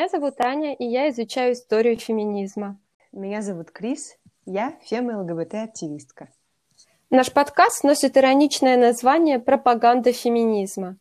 [0.00, 2.80] Меня зовут Аня, и я изучаю историю феминизма.
[3.12, 4.16] Меня зовут Крис,
[4.46, 6.30] я фема-ЛГБТ-активистка.
[7.10, 10.96] Наш подкаст носит ироничное название «Пропаганда феминизма».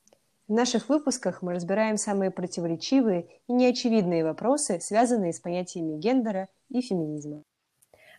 [0.49, 6.81] В наших выпусках мы разбираем самые противоречивые и неочевидные вопросы, связанные с понятиями гендера и
[6.81, 7.43] феминизма.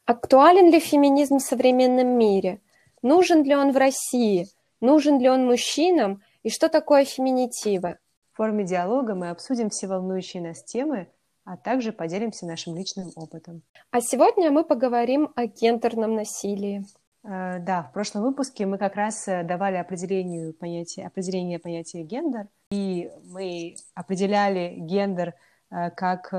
[0.06, 2.62] Актуален ли феминизм в современном мире?
[3.02, 4.46] Нужен ли он в России?
[4.80, 6.22] Нужен ли он мужчинам?
[6.42, 7.98] И что такое феминитивы?
[8.40, 11.08] В форме диалога мы обсудим все волнующие нас темы,
[11.44, 13.60] а также поделимся нашим личным опытом.
[13.90, 16.86] А сегодня мы поговорим о гендерном насилии.
[17.22, 22.48] Э, да, в прошлом выпуске мы как раз э, давали определению понятия, определение понятия гендер,
[22.70, 25.34] и мы определяли гендер
[25.70, 26.30] э, как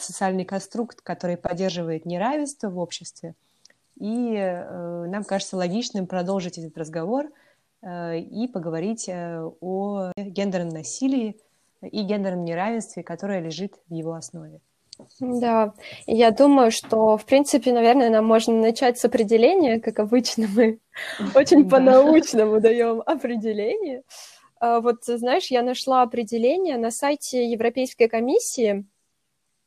[0.00, 3.36] социальный конструкт, который поддерживает неравенство в обществе.
[4.00, 7.26] И нам кажется логичным продолжить этот разговор–
[7.82, 11.36] и поговорить э, о гендерном насилии
[11.82, 14.60] и гендерном неравенстве, которое лежит в его основе.
[15.18, 15.72] Да,
[16.06, 20.78] я думаю, что, в принципе, наверное, нам можно начать с определения, как обычно мы
[21.34, 24.02] очень по-научному даем определение.
[24.60, 28.84] А вот, знаешь, я нашла определение на сайте Европейской комиссии,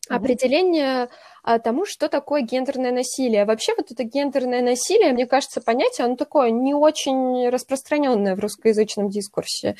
[0.09, 1.09] определение
[1.43, 3.45] а, тому, что такое гендерное насилие.
[3.45, 9.09] Вообще вот это гендерное насилие, мне кажется, понятие, оно такое не очень распространенное в русскоязычном
[9.09, 9.75] дискурсе.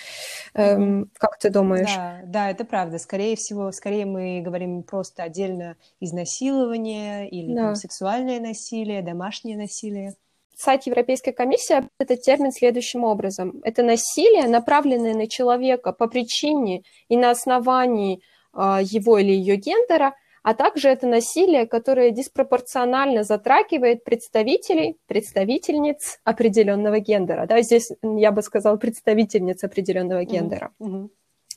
[0.53, 1.93] Эм, как ты думаешь?
[1.93, 2.99] Да, да, это правда.
[2.99, 7.67] Скорее всего, скорее мы говорим просто отдельно изнасилование или да.
[7.67, 10.15] там, сексуальное насилие, домашнее насилие.
[10.55, 13.59] Сайт Европейской комиссии этот термин следующим образом.
[13.63, 18.21] Это насилие, направленное на человека по причине и на основании
[18.55, 27.45] его или ее гендера– а также это насилие, которое диспропорционально затрагивает представителей, представительниц определенного гендера.
[27.47, 30.71] Да, здесь я бы сказала представительниц определенного гендера.
[30.81, 31.09] Mm-hmm.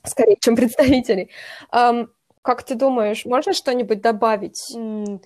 [0.04, 1.30] Скорее, чем представителей.
[1.70, 5.20] Как ты думаешь, можно что-нибудь добавить mm.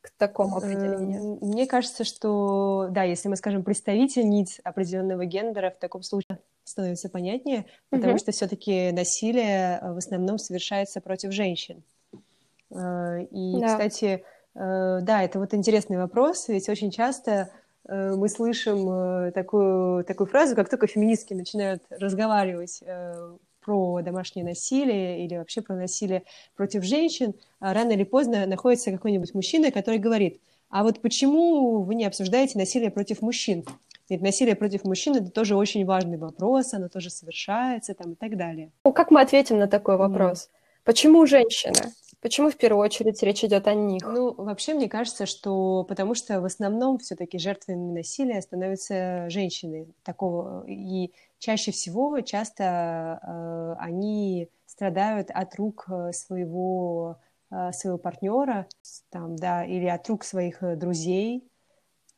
[0.00, 1.38] к такому определению?
[1.40, 7.66] Мне кажется, что, да, если мы скажем представительниц определенного гендера, в таком случае становится понятнее,
[7.90, 8.18] потому mm-hmm.
[8.18, 11.82] что все-таки насилие в основном совершается против женщин.
[12.70, 13.68] Э, и, да.
[13.68, 17.50] кстати, э, да, это вот интересный вопрос, ведь очень часто
[17.86, 22.82] э, мы слышим такую, такую фразу, как только феминистки начинают разговаривать
[23.60, 26.24] про домашнее насилие или вообще про насилие
[26.54, 31.94] против женщин, а рано или поздно находится какой-нибудь мужчина, который говорит, а вот почему вы
[31.94, 33.64] не обсуждаете насилие против мужчин?
[34.08, 38.36] Ведь насилие против мужчин это тоже очень важный вопрос, оно тоже совершается там и так
[38.36, 38.70] далее.
[38.84, 40.46] Ну, как мы ответим на такой вопрос?
[40.46, 40.50] Mm.
[40.84, 41.92] Почему женщина?
[42.20, 44.02] Почему в первую очередь речь идет о них?
[44.02, 50.64] Ну, вообще, мне кажется, что потому что в основном все-таки жертвами насилия становятся женщины такого,
[50.66, 57.18] и чаще всего, часто э, они страдают от рук э, своего
[57.50, 58.66] э, своего партнера,
[59.10, 61.44] там, да, или от рук своих э, друзей,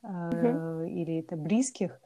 [0.06, 2.00] э, или это близких.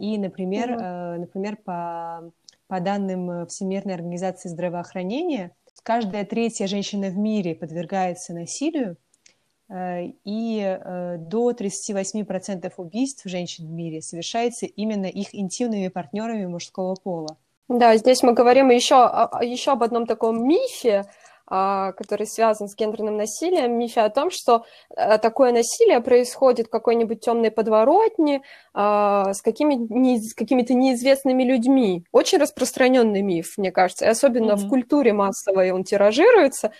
[0.00, 2.32] И, например, э, например, по
[2.68, 8.96] по данным Всемирной организации здравоохранения, каждая третья женщина в мире подвергается насилию,
[9.70, 16.94] э, и э, до 38% убийств женщин в мире совершается именно их интимными партнерами мужского
[16.94, 17.38] пола.
[17.68, 18.96] Да, здесь мы говорим еще,
[19.42, 21.04] еще об одном таком мифе,
[21.48, 27.20] который связан с гендерным насилием, мифе о том, что э, такое насилие происходит в какой-нибудь
[27.20, 28.42] темной подворотне
[28.74, 32.04] а, с, какими, какими-то неизвестными людьми.
[32.12, 34.66] Очень распространенный миф, мне кажется, и особенно mm-hmm.
[34.66, 36.72] в культуре массовой он тиражируется,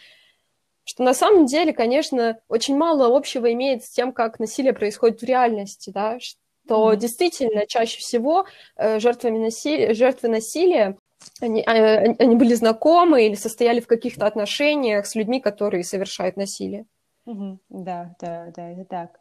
[0.84, 5.24] что на самом деле, конечно, очень мало общего имеет с тем, как насилие происходит в
[5.24, 6.96] реальности, да, что mm-hmm.
[6.96, 8.44] действительно чаще всего
[8.76, 10.98] э, жертвами насилия, жертвы насилия
[11.40, 16.86] они, а, они были знакомы или состояли в каких-то отношениях с людьми, которые совершают насилие.
[17.26, 19.20] Угу, да, да, да, это так.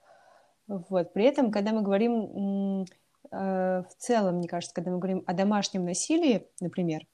[0.67, 1.13] Вот.
[1.13, 2.85] При этом, когда мы говорим
[3.31, 7.05] э, в целом, мне кажется, когда мы говорим о домашнем насилии, например,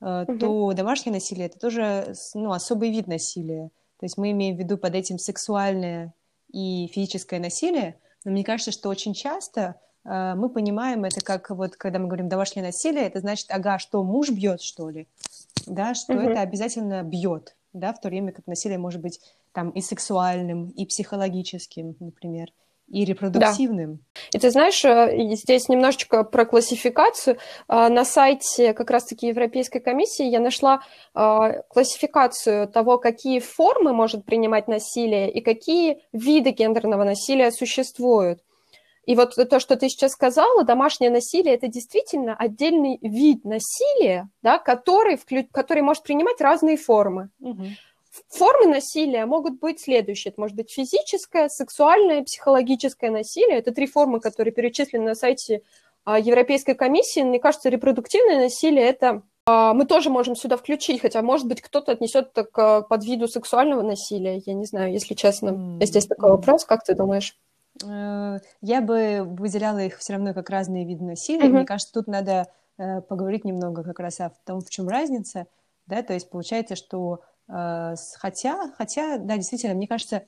[0.00, 0.38] э, угу.
[0.38, 3.70] то домашнее насилие это тоже ну, особый вид насилия.
[3.98, 6.14] То есть мы имеем в виду под этим сексуальное
[6.52, 11.98] и физическое насилие, но мне кажется, что очень часто мы понимаем это как вот, когда
[11.98, 15.08] мы говорим домашнее насилие, это значит, ага, что муж бьет, что ли,
[15.66, 16.30] да, что mm-hmm.
[16.30, 19.20] это обязательно бьет, да, в то время как насилие может быть
[19.52, 22.48] там и сексуальным, и психологическим, например,
[22.88, 23.94] и репродуктивным.
[23.94, 24.20] Да.
[24.32, 27.38] И ты знаешь, э, здесь немножечко про классификацию.
[27.68, 30.80] Э, на сайте как раз-таки Европейской комиссии я нашла
[31.14, 38.40] классификацию того, какие формы может принимать насилие и какие виды гендерного насилия существуют.
[39.06, 44.58] И вот то, что ты сейчас сказала, домашнее насилие, это действительно отдельный вид насилия, да,
[44.58, 45.46] который, вклю...
[45.52, 47.30] который может принимать разные формы.
[47.40, 47.64] Угу.
[48.28, 50.32] формы насилия могут быть следующие.
[50.32, 53.58] Это может быть физическое, сексуальное, психологическое насилие.
[53.58, 55.62] Это три формы, которые перечислены на сайте
[56.04, 57.20] а, Европейской комиссии.
[57.20, 61.92] Мне кажется, репродуктивное насилие– это а, мы тоже можем сюда включить, хотя, может быть, кто-то
[61.92, 64.42] отнесет это к подвиду сексуального насилия.
[64.46, 65.78] Я не знаю, если честно.
[65.82, 67.36] Здесь такой вопрос, как ты думаешь?
[67.82, 71.46] Э, я бы выделяла их все равно как разные виды насилия.
[71.46, 71.52] Mm-hmm.
[71.52, 72.48] Мне кажется, тут надо
[72.78, 75.46] э, поговорить немного как раз о том, в чем разница.
[75.86, 80.22] Да, то есть получается, что э, хотя, хотя, да, действительно, мне кажется,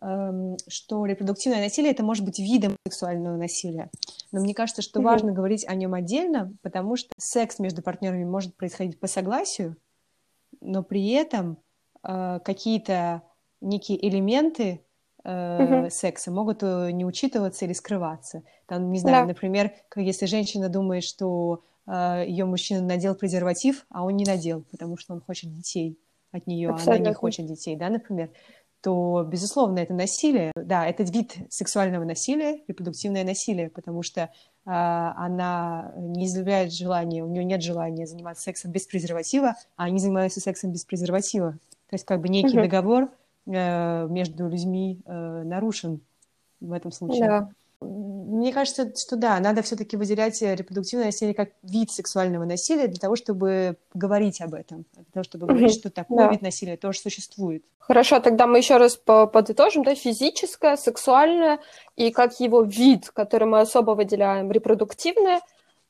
[0.00, 3.90] Эм, что репродуктивное насилие это может быть видом сексуального насилия.
[4.30, 5.04] Но мне кажется, что mm-hmm.
[5.04, 9.76] важно говорить о нем отдельно, потому что секс между партнерами может происходить по согласию,
[10.60, 11.58] но при этом
[12.02, 13.22] какие-то
[13.60, 14.82] некие элементы
[15.28, 18.42] э, секса могут э, не учитываться или скрываться.
[18.66, 19.28] Там, не знаю, да.
[19.28, 24.96] например, если женщина думает, что э, ее мужчина надел презерватив, а он не надел, потому
[24.96, 25.98] что он хочет детей
[26.32, 28.30] от нее, а она не хочет детей, да, например
[28.80, 30.52] то, безусловно, это насилие.
[30.54, 34.28] Да, это вид сексуального насилия, репродуктивное насилие, потому что э,
[34.64, 40.40] она не изъявляет желания, у нее нет желания заниматься сексом без презерватива, а они занимаются
[40.40, 41.52] сексом без презерватива.
[41.90, 42.62] То есть как бы некий угу.
[42.62, 43.10] договор
[43.48, 46.00] между людьми э, нарушен
[46.60, 47.26] в этом случае.
[47.26, 47.50] Да.
[47.80, 52.98] Мне кажется, что да, надо все-таки выделять э, репродуктивное насилие как вид сексуального насилия для
[52.98, 56.30] того, чтобы говорить об этом, для того, чтобы говорить, что такой да.
[56.30, 57.64] вид насилия тоже существует.
[57.78, 61.60] Хорошо, тогда мы еще раз подытожим, да, физическое, сексуальное
[61.96, 65.40] и как его вид, который мы особо выделяем, репродуктивное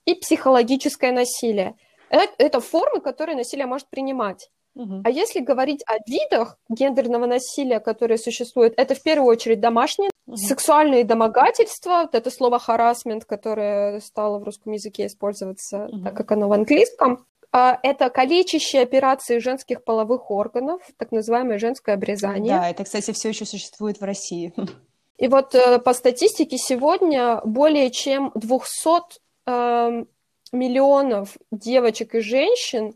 [0.05, 1.75] и психологическое насилие.
[2.11, 4.51] Это, это формы, которые насилие может принимать.
[4.79, 5.03] Угу.
[5.05, 10.37] А если говорить о видах гендерного насилия, которые существуют, это в первую очередь домашнее, угу.
[10.37, 16.05] сексуальные домогательства, вот это слово харасмент, которое стало в русском языке использоваться, угу.
[16.05, 21.95] так как оно в английском, а, это калечащие операции женских половых органов, так называемое женское
[21.95, 22.57] обрезание.
[22.57, 24.55] Да, это, кстати, все еще существует в России.
[25.19, 30.09] И вот э, по статистике сегодня более чем 200 э, эм,
[30.53, 32.95] миллионов девочек и женщин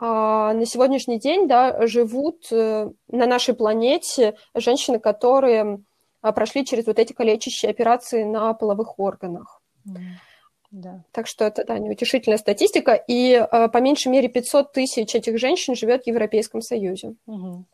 [0.00, 5.80] на сегодняшний день да, живут э, на нашей планете женщины, которые
[6.22, 9.60] а, прошли через вот эти калечащие операции на половых органах.
[10.70, 11.04] Да.
[11.12, 12.94] Так что это, да, неутешительная статистика.
[12.94, 17.16] И э, по меньшей мере 500 тысяч этих женщин живет в Европейском Союзе.
[17.26, 17.64] Угу.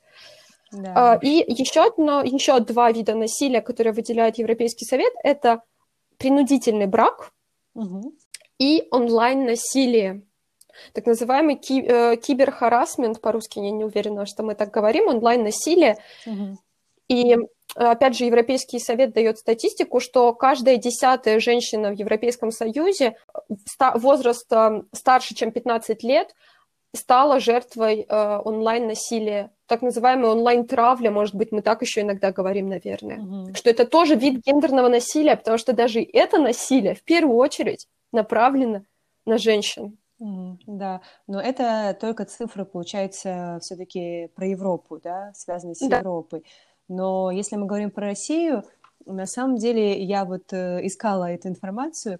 [0.72, 1.18] Да.
[1.22, 5.62] И еще, одно, еще два вида насилия, которые выделяет Европейский Совет, это
[6.18, 7.32] принудительный брак
[7.74, 8.14] угу.
[8.58, 10.22] и онлайн-насилие
[10.92, 15.96] так называемый ки- э, киберхарасмент, по-русски я не уверена, что мы так говорим, онлайн-насилие.
[16.26, 16.58] Угу.
[17.08, 17.36] И
[17.74, 23.16] опять же, Европейский совет дает статистику, что каждая десятая женщина в Европейском Союзе
[23.94, 26.34] возраста старше, чем 15 лет,
[26.94, 33.18] стала жертвой э, онлайн-насилия, так называемая онлайн-травля, может быть, мы так еще иногда говорим, наверное,
[33.18, 33.54] угу.
[33.54, 38.82] что это тоже вид гендерного насилия, потому что даже это насилие в первую очередь направлено
[39.26, 39.98] на женщин.
[40.18, 45.98] Да, но это только цифры, получается, все-таки про Европу, да, связанные с да.
[45.98, 46.44] Европой.
[46.88, 48.64] Но если мы говорим про Россию,
[49.04, 52.18] на самом деле я вот э, искала эту информацию,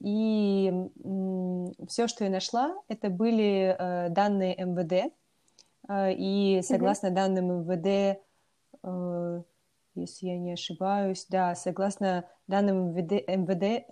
[0.00, 0.72] и
[1.88, 5.12] все, что я нашла, это были э, данные МВД,
[5.88, 7.14] э, и согласно угу.
[7.14, 8.20] данным МВД
[9.94, 13.86] если я не ошибаюсь, да, согласно данным МВД, МВД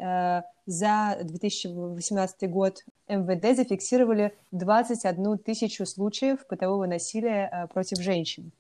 [0.67, 8.53] за 2018 год МВД зафиксировали 21 тысячу случаев бытового насилия э, против женщин.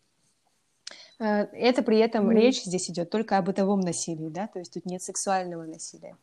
[1.18, 2.34] Э, это при этом mm.
[2.34, 6.16] речь здесь идет только о бытовом насилии, да, то есть тут нет сексуального насилия.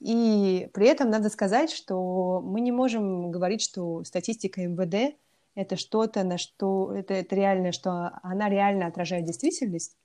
[0.00, 5.16] И при этом надо сказать, что мы не можем говорить, что статистика МВД
[5.54, 9.96] это что-то, на что это, это реально, что она реально отражает действительность,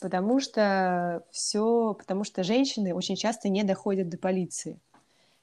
[0.00, 4.78] потому что все, потому что женщины очень часто не доходят до полиции.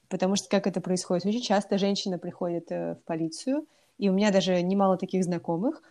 [0.10, 1.26] Потому что как это происходит?
[1.26, 3.66] Очень часто женщина приходит э, в полицию,
[3.98, 5.82] и у меня даже немало таких знакомых,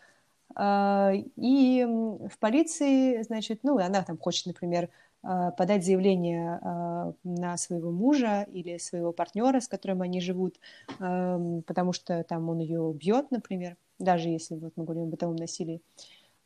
[0.54, 4.88] а, и в полиции, значит, ну, она там хочет, например,
[5.22, 10.58] а, подать заявление а, на своего мужа или своего партнера, с которым они живут,
[10.98, 15.82] потому что там он ее бьет, например, даже если вот мы говорим о бытовом насилии.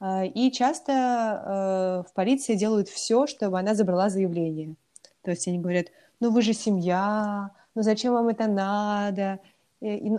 [0.02, 4.75] И часто в полиции делают все, чтобы она забрала заявление.
[5.23, 5.87] То есть они говорят,
[6.21, 9.40] ну вы же семья, ну зачем вам это надо?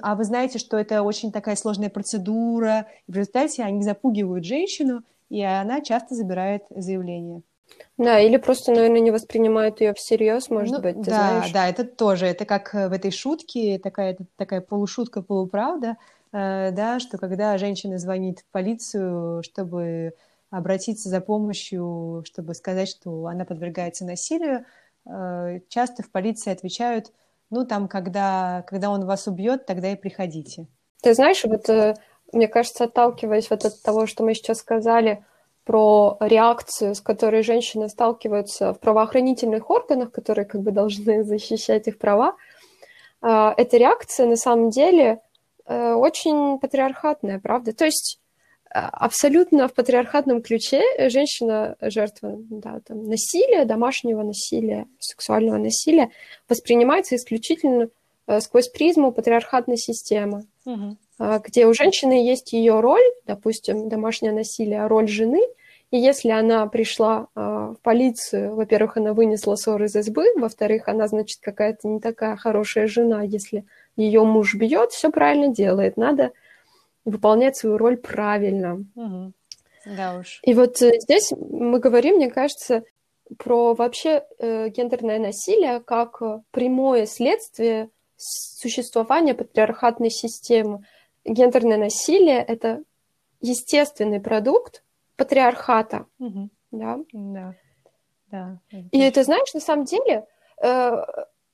[0.02, 2.88] А вы знаете, что это очень такая сложная процедура.
[3.08, 7.42] И в результате они запугивают женщину, и она часто забирает заявление.
[7.98, 11.52] Да, или просто, наверное, не воспринимают ее всерьез, может ну, быть, ты да, знаешь.
[11.52, 15.96] Да, это тоже, это как в этой шутке, такая, такая полушутка, полуправда, э,
[16.32, 20.14] да, что когда женщина звонит в полицию, чтобы
[20.50, 24.66] обратиться за помощью, чтобы сказать, что она подвергается насилию,
[25.06, 27.12] э, часто в полиции отвечают,
[27.50, 30.68] ну, там, когда, когда он вас убьет, тогда и приходите.
[31.02, 31.68] Ты знаешь, вот
[32.32, 35.24] мне кажется, отталкиваясь вот от того, что мы сейчас сказали
[35.64, 41.98] про реакцию, с которой женщины сталкиваются в правоохранительных органах, которые как бы должны защищать их
[41.98, 42.36] права,
[43.22, 45.20] эта реакция на самом деле э,
[45.66, 47.74] очень патриархатная, правда?
[47.74, 48.20] То есть
[48.66, 56.10] э, абсолютно в патриархатном ключе женщина жертва да, там, насилия, домашнего насилия, сексуального насилия
[56.50, 57.90] воспринимается исключительно
[58.28, 60.46] э, сквозь призму патриархатной системы.
[60.66, 60.98] Угу.
[61.22, 65.42] А, где у женщины есть ее роль, допустим, домашнее насилие, роль жены,
[65.92, 71.08] и если она пришла а, в полицию, во-первых, она вынесла ссор из избы, во-вторых, она,
[71.08, 76.32] значит, какая-то не такая хорошая жена, если ее муж бьет, все правильно делает, надо
[77.06, 78.86] выполнять свою роль правильно.
[78.96, 79.34] Угу.
[79.98, 80.40] Да уж.
[80.44, 82.84] И вот э, здесь мы говорим, мне кажется,
[83.38, 86.22] про вообще э, гендерное насилие как
[86.52, 90.86] прямое следствие существования патриархатной системы
[91.26, 92.84] гендерное насилие— это
[93.42, 94.84] естественный продукт
[95.16, 96.06] патриархата.
[96.20, 96.50] Угу.
[96.72, 97.00] Да?
[97.12, 97.56] Да.
[98.32, 98.60] да
[98.92, 100.26] И ты знаешь, на самом деле,
[100.62, 101.04] э,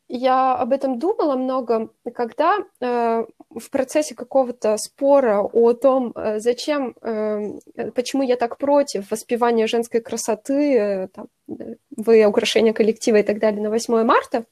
[0.08, 6.96] я об этом думала много, когда э, в процессе какого-то спора о том, э, зачем,
[7.02, 13.24] э, почему я так против воспевания женской красоты, э, там, э, вы украшения коллектива и
[13.24, 14.46] так далее на 8 марта,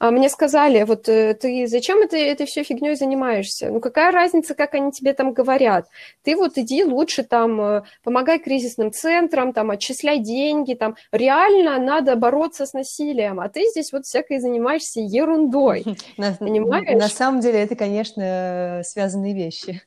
[0.00, 3.68] а мне сказали, вот э, ты зачем это, этой всей фигней занимаешься?
[3.68, 5.88] Ну какая разница, как они тебе там говорят?
[6.22, 12.16] Ты вот иди лучше там, э, помогай кризисным центрам, там, отчисляй деньги, там, реально надо
[12.16, 15.84] бороться с насилием, а ты здесь вот всякой занимаешься ерундой,
[16.16, 16.98] на, понимаешь?
[16.98, 19.82] На самом деле это, конечно, связанные вещи.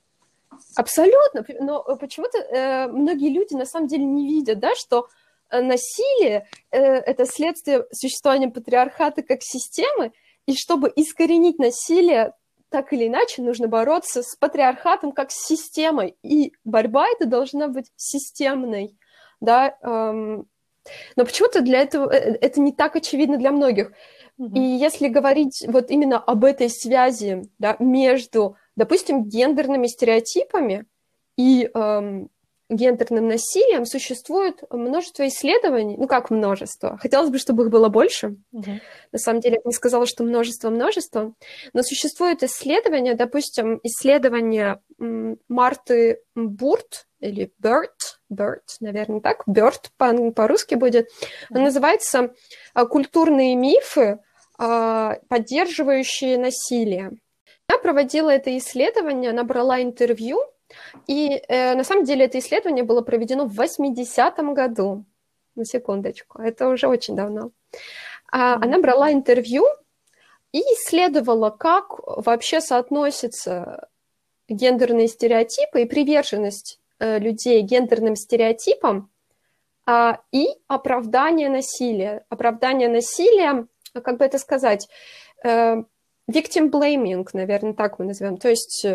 [0.75, 5.22] Абсолютно, но почему-то э, многие люди на самом деле не видят, да, что Э,
[5.61, 10.11] насилие э,— это следствие существования патриархата как системы,
[10.45, 12.33] и чтобы искоренить насилие,
[12.69, 17.91] так или иначе, нужно бороться с патриархатом как с системой, и борьба эта должна быть
[17.95, 18.97] системной,
[19.39, 20.47] да, эм,
[21.15, 23.91] но почему-то для этого э, это не так очевидно для многих.
[24.39, 30.85] И если говорить вот именно об этой связи да, между, допустим, гендерными стереотипами
[31.37, 32.29] и эм,
[32.75, 38.37] гендерным насилием существует множество исследований, ну как множество, хотелось бы, чтобы их было больше.
[38.51, 38.71] Угу.
[39.11, 41.33] На самом деле, я не сказала, что множество-множество,
[41.73, 51.07] но существуют исследования, допустим, исследования Марты Бурт или Берт, Берт, наверное, так, Берт по-русски будет,
[51.49, 51.59] угу.
[51.59, 52.33] Он называется
[52.73, 54.19] а, «Культурные мифы,
[54.57, 57.11] а, поддерживающие насилие».
[57.69, 60.39] Я проводила это исследование, она брала интервью
[61.07, 65.05] и э, на самом деле это исследование было проведено в 80-м году.
[65.55, 67.51] На секундочку, это уже очень давно.
[68.31, 68.63] А, mm-hmm.
[68.63, 69.65] Она брала интервью
[70.51, 73.89] и исследовала, как вообще соотносятся
[74.49, 79.11] гендерные стереотипы и приверженность э, людей гендерным стереотипам
[79.85, 82.25] а, и оправдание насилия.
[82.29, 84.87] Оправдание насилия, как бы это сказать,
[85.43, 85.83] э,
[86.31, 88.37] victim blaming, наверное, так мы назовем.
[88.37, 88.85] То есть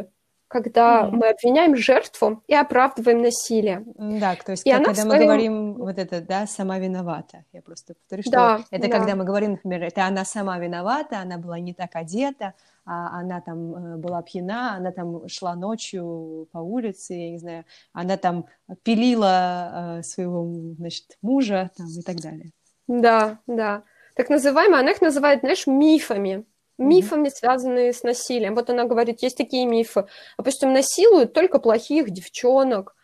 [0.49, 1.11] когда mm-hmm.
[1.11, 3.85] мы обвиняем жертву и оправдываем насилие.
[3.97, 5.19] Да, то есть и как, когда своем...
[5.19, 7.45] мы говорим вот это, да, сама виновата.
[7.52, 8.99] Я просто повторю, что да, это да.
[8.99, 12.55] когда мы говорим, например, это она сама виновата, она была не так одета,
[12.87, 17.64] а она там э, была пьяна, она там шла ночью по улице, я не знаю,
[17.93, 18.47] она там
[18.83, 22.50] пилила э, своего, значит, мужа там и так далее.
[22.87, 23.83] Да, да.
[24.17, 26.47] Так называемые, она их называет, знаешь, мифами
[26.78, 28.54] мифами, связанные с насилием.
[28.54, 30.06] Вот она говорит, есть такие мифы.
[30.38, 32.94] Допустим, насилуют только плохих девчонок.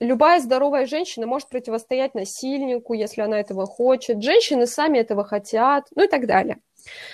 [0.00, 4.20] Любая здоровая женщина может противостоять насильнику, если она этого хочет.
[4.20, 6.58] Женщины сами этого хотят, ну и так далее.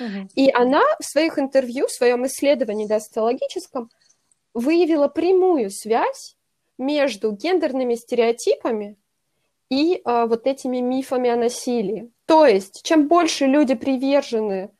[0.00, 0.28] Угу.
[0.34, 3.90] И она в своих интервью, в своем исследовании да, социологическом
[4.54, 6.36] выявила прямую связь
[6.78, 8.96] между гендерными стереотипами
[9.68, 12.10] и а, вот этими мифами о насилии.
[12.24, 14.70] То есть, чем больше люди привержены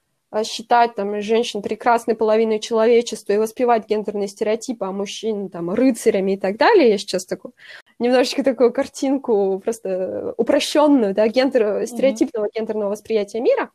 [0.45, 6.37] считать там женщин прекрасной половиной человечества и воспевать гендерные стереотипы, а мужчин там рыцарями и
[6.37, 6.91] так далее.
[6.91, 7.55] Я сейчас такую
[7.99, 12.51] немножечко такую картинку просто упрощенную, да, гендер, стереотипного mm-hmm.
[12.55, 13.71] гендерного восприятия мира.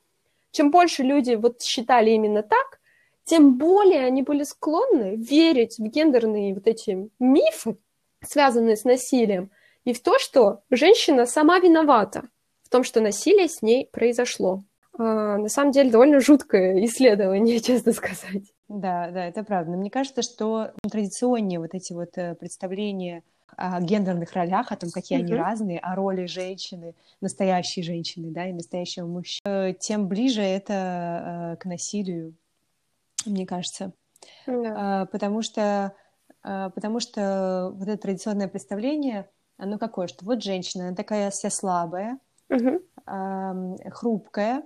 [0.51, 2.79] Чем больше люди вот считали именно так,
[3.25, 7.77] тем более они были склонны верить в гендерные вот эти мифы,
[8.22, 9.50] связанные с насилием,
[9.86, 12.29] и в то, что женщина сама виновата
[12.63, 14.63] в том, что насилие с ней произошло.
[14.98, 18.54] А, на самом деле довольно жуткое исследование, честно сказать.
[18.68, 19.72] Да, да, это правда.
[19.72, 23.24] Но мне кажется, что традиционные вот эти вот э, представления
[23.56, 25.24] о гендерных ролях, о том, какие mm-hmm.
[25.24, 31.54] они разные, о роли женщины, настоящей женщины, да, и настоящего мужчины, э, тем ближе это
[31.54, 32.34] э, к насилию,
[33.26, 33.94] мне кажется.
[34.48, 35.06] Yeah.
[35.08, 35.94] Потому что
[36.42, 42.20] потому что вот это традиционное представление, оно какое, что вот женщина, она такая вся слабая,
[42.50, 43.90] uh-huh.
[43.92, 44.64] хрупкая,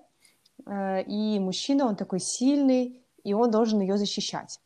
[0.65, 4.59] и мужчина, он такой сильный, и он должен ее защищать.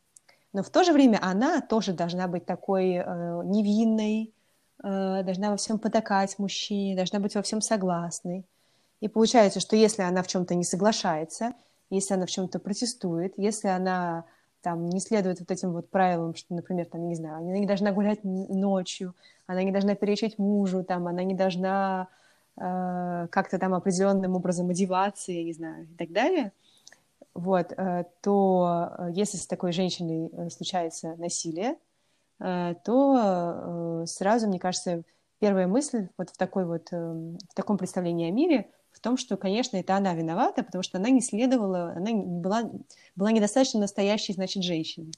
[0.52, 4.34] Но в то же время она тоже должна быть такой э, невинной,
[4.82, 8.44] э, должна во всем потакать мужчине, должна быть во всем согласной.
[9.00, 11.54] И получается, что если она в чем-то не соглашается,
[11.90, 14.24] если она в чем-то протестует, если она
[14.60, 17.90] там не следует вот этим вот правилам, что, например, там, не знаю, она не должна
[17.90, 19.14] гулять ночью,
[19.46, 22.21] она не должна перечить мужу, там, она не должна э,
[22.54, 26.52] как-то там определенным образом одеваться, я не знаю, и так далее,
[27.34, 31.76] вот, э, то э, если с такой женщиной э, случается насилие,
[32.84, 35.04] то сразу, мне кажется,
[35.38, 39.76] первая мысль вот в такой вот в таком представлении о мире в том, что, конечно,
[39.76, 42.68] это она виновата, потому что она не следовала, она была,
[43.14, 45.12] была недостаточно настоящей, значит, женщиной.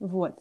[0.00, 0.38] Вот.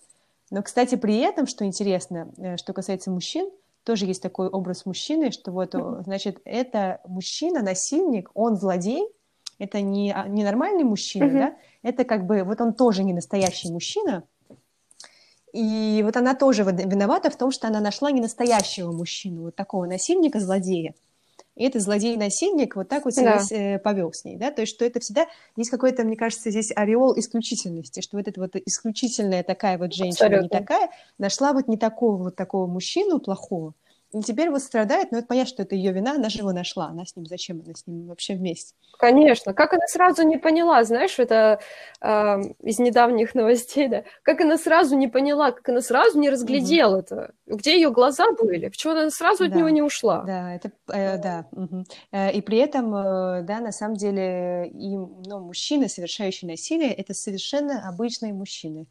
[0.52, 3.50] Но, кстати, при этом, что интересно, что касается мужчин,
[3.84, 5.76] тоже есть такой образ мужчины, что вот,
[6.06, 9.08] значит, это мужчина, насильник, он злодей,
[9.60, 11.40] это не, а, не нормальный мужчина, mm-hmm.
[11.40, 14.24] да, это как бы, вот он тоже не настоящий мужчина,
[15.54, 19.86] и вот она тоже виновата в том, что она нашла не настоящего мужчину, вот такого
[19.86, 20.96] насильника, злодея.
[21.56, 23.56] И этот злодей-насильник вот так вот себя да.
[23.56, 26.72] Э, повел с ней, да, то есть что это всегда есть какой-то, мне кажется, здесь
[26.76, 30.56] ореол исключительности, что вот эта вот исключительная такая вот женщина Абсолютно.
[30.56, 33.76] не такая нашла вот не такого вот такого мужчину плохого,
[34.14, 36.88] и теперь вот страдает, но это понятно, что это ее вина, она же его нашла,
[36.88, 38.76] она с ним, зачем она с ним вообще вместе?
[39.00, 41.60] Конечно, как она сразу не поняла, знаешь, это
[42.00, 46.98] э, из недавних новостей, да, как она сразу не поняла, как она сразу не разглядела
[46.98, 47.00] угу.
[47.00, 49.46] это, где ее глаза были, почему она сразу да.
[49.46, 50.24] от него не ушла.
[50.24, 51.84] Да, это, э, да, угу.
[52.12, 57.90] и при этом, э, да, на самом деле, и, ну, мужчины, совершающие насилие, это совершенно
[57.90, 58.86] обычные мужчины.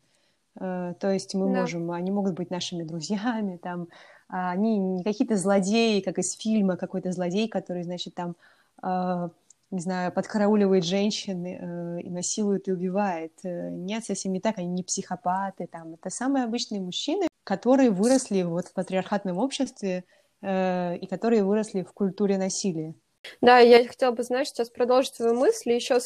[0.60, 1.60] Э, то есть мы да.
[1.60, 3.88] можем, они могут быть нашими друзьями, там,
[4.32, 8.34] они не какие-то злодеи, как из фильма, какой-то злодей, который, значит, там,
[8.82, 9.28] э,
[9.70, 13.32] не знаю, подкарауливает женщин э, и насилует и убивает.
[13.44, 18.42] Э, нет, совсем не так, они не психопаты, там, это самые обычные мужчины, которые выросли
[18.42, 20.04] вот в патриархатном обществе
[20.40, 22.94] э, и которые выросли в культуре насилия.
[23.40, 25.72] Да, я хотела бы, знаешь, сейчас продолжить свою мысль.
[25.72, 26.00] Еще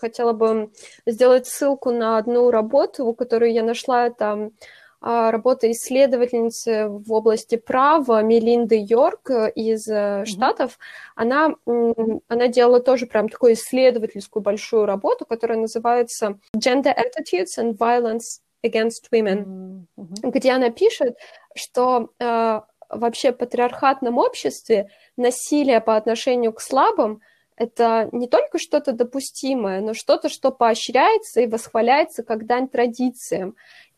[0.00, 0.70] хотела бы
[1.06, 4.06] сделать ссылку на одну работу, которую я нашла.
[4.06, 4.50] Это а,
[5.04, 10.24] работа исследовательницы в области права Мелинды Йорк э, из mm-hmm.
[10.24, 10.78] Штатов.
[11.14, 18.40] Она, она делала тоже прям такую исследовательскую большую работу, которая называется Gender Attitudes and Violence
[18.64, 20.30] Against Women, mm-hmm.
[20.30, 21.18] где она пишет,
[21.54, 27.20] что э, вообще в патриархатном обществе насилие по отношению к слабым
[27.56, 33.54] это не только что-то допустимое, но что-то, что поощряется и восхваляется как дань традициям.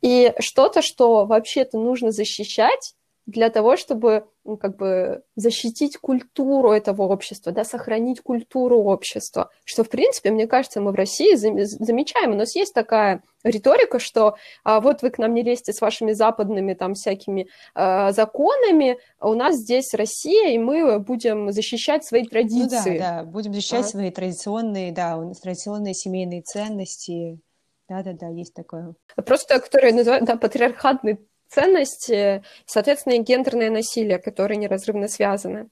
[0.07, 2.95] И что-то, что вообще-то нужно защищать
[3.27, 9.83] для того, чтобы ну, как бы защитить культуру этого общества, да, сохранить культуру общества, что,
[9.83, 12.31] в принципе, мне кажется, мы в России замечаем.
[12.31, 16.12] У нас есть такая риторика, что а, вот вы к нам не лезьте с вашими
[16.12, 22.92] западными там всякими а, законами, у нас здесь Россия, и мы будем защищать свои традиции.
[22.92, 23.88] Ну да, да, будем защищать а.
[23.88, 27.40] свои традиционные, да, традиционные семейные ценности,
[27.88, 28.94] да-да-да, есть такое.
[29.14, 31.18] Просто, которые называют, да, патриархатные
[31.49, 35.68] ценности, соответственно, и гендерное насилие, которые неразрывно связаны.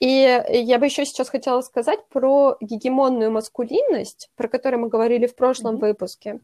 [0.00, 0.06] И
[0.48, 5.76] я бы еще сейчас хотела сказать про гегемонную маскулинность, про которую мы говорили в прошлом
[5.76, 5.80] mm-hmm.
[5.80, 6.40] выпуске.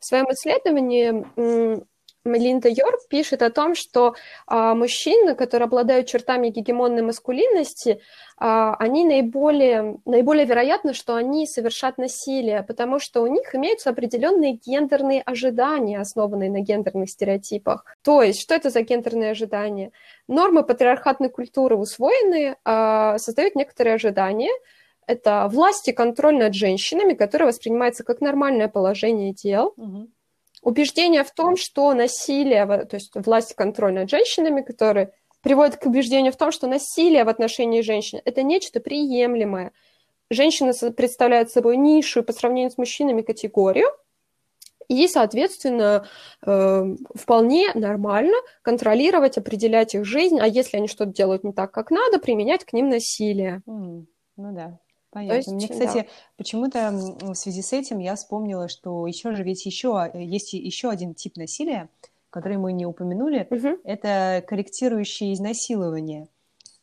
[0.00, 1.84] В своем исследовании
[2.24, 4.14] Мелинда Йорк пишет о том, что
[4.46, 8.00] а, мужчины, которые обладают чертами гегемонной маскулинности,
[8.38, 14.52] а, они наиболее, наиболее вероятно, что они совершат насилие, потому что у них имеются определенные
[14.52, 17.84] гендерные ожидания, основанные на гендерных стереотипах.
[18.02, 19.90] То есть, что это за гендерные ожидания?
[20.28, 24.52] Нормы патриархатной культуры усвоенные, а, создают некоторые ожидания,
[25.08, 29.74] это власть и контроль над женщинами, которое воспринимается как нормальное положение дел.
[29.76, 30.08] Угу
[30.62, 36.32] убеждение в том, что насилие, то есть власть контроль над женщинами, которые приводит к убеждению
[36.32, 39.72] в том, что насилие в отношении женщин– это нечто приемлемое.
[40.30, 43.88] Женщина представляет собой низшую по сравнению с мужчинами категорию,
[44.88, 46.06] и, соответственно,
[46.44, 51.90] э, вполне нормально контролировать, определять их жизнь, а если они что-то делают не так, как
[51.90, 53.62] надо, применять к ним насилие.
[53.66, 54.78] Mm, ну да.
[55.12, 55.36] Понятно.
[55.36, 56.06] Есть, Мне, кстати, да.
[56.38, 60.88] почему-то в связи с этим я вспомнила, что еще же ведь еще э, есть еще
[60.88, 61.90] один тип насилия,
[62.30, 63.46] который мы не упомянули.
[63.50, 63.80] Угу.
[63.84, 66.28] Это корректирующее изнасилование.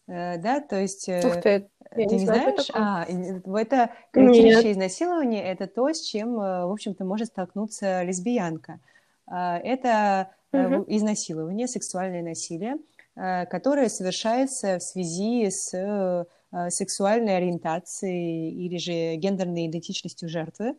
[0.07, 1.09] Э, да, то есть...
[1.09, 2.69] Э, Ух ты, ты не, не знаешь?
[2.75, 4.73] А, это корректирующее Нет.
[4.73, 8.79] изнасилование, это то, с чем, в общем-то, может столкнуться лесбиянка.
[9.25, 10.85] Это угу.
[10.87, 12.77] изнасилование, сексуальное насилие,
[13.15, 16.27] которое совершается в связи с
[16.69, 20.75] сексуальной ориентацией или же гендерной идентичностью жертвы.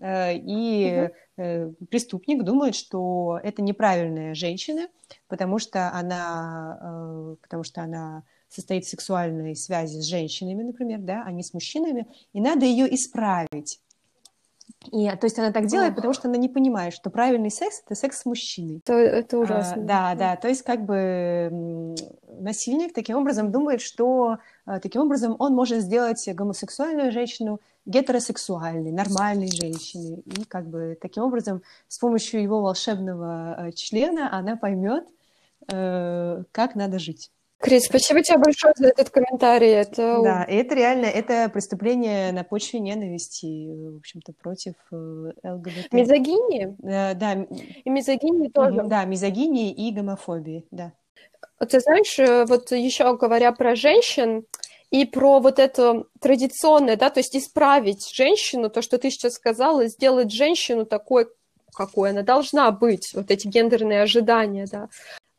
[0.00, 1.76] Э, и угу.
[1.90, 4.88] преступник думает, что это неправильная женщина,
[5.28, 11.32] потому что она, потому что она состоит в сексуальной связи с женщинами, например, да, а
[11.32, 13.80] не с мужчинами, и надо ее исправить.
[14.90, 15.96] И, то есть она так делает, Ох.
[15.96, 18.78] потому что она не понимает, что правильный секс это секс с мужчиной.
[18.78, 19.82] Это, это а, ужасно.
[19.82, 20.36] А, да, да.
[20.36, 21.94] То есть как бы
[22.38, 29.50] насильник таким образом думает, что а, таким образом он может сделать гомосексуальную женщину гетеросексуальной, нормальной
[29.50, 30.22] женщиной.
[30.24, 35.06] И как бы таким образом с помощью его волшебного а, члена она поймет,
[35.70, 37.30] э, как надо жить.
[37.60, 39.68] Крис, спасибо тебе большое за этот комментарий.
[39.68, 40.20] Это...
[40.22, 44.96] Да, это реально, это преступление на почве ненависти, в общем-то, против э,
[45.44, 45.92] ЛГБТ.
[45.92, 46.74] Мизогинии?
[46.78, 47.46] Да, да.
[47.84, 48.82] И мизогинии тоже.
[48.84, 50.92] Да, мизогинии и гомофобии, да.
[51.58, 54.46] Ты знаешь, э, вот еще говоря про женщин
[54.90, 59.86] и про вот это традиционное, да, то есть исправить женщину, то, что ты сейчас сказала,
[59.86, 61.28] сделать женщину такой,
[61.74, 64.88] какой она должна быть, вот эти гендерные ожидания, да.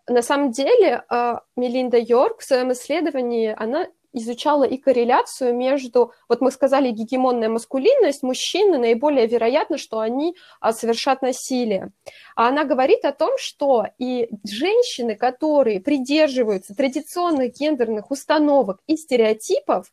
[0.07, 6.41] На самом деле, а, Мелинда Йорк в своем исследовании, она изучала и корреляцию между, вот
[6.41, 11.91] мы сказали, гегемонная маскулинность, мужчины наиболее вероятно, что они а, совершат насилие.
[12.35, 19.91] А она говорит о том, что и женщины, которые придерживаются традиционных гендерных установок и стереотипов,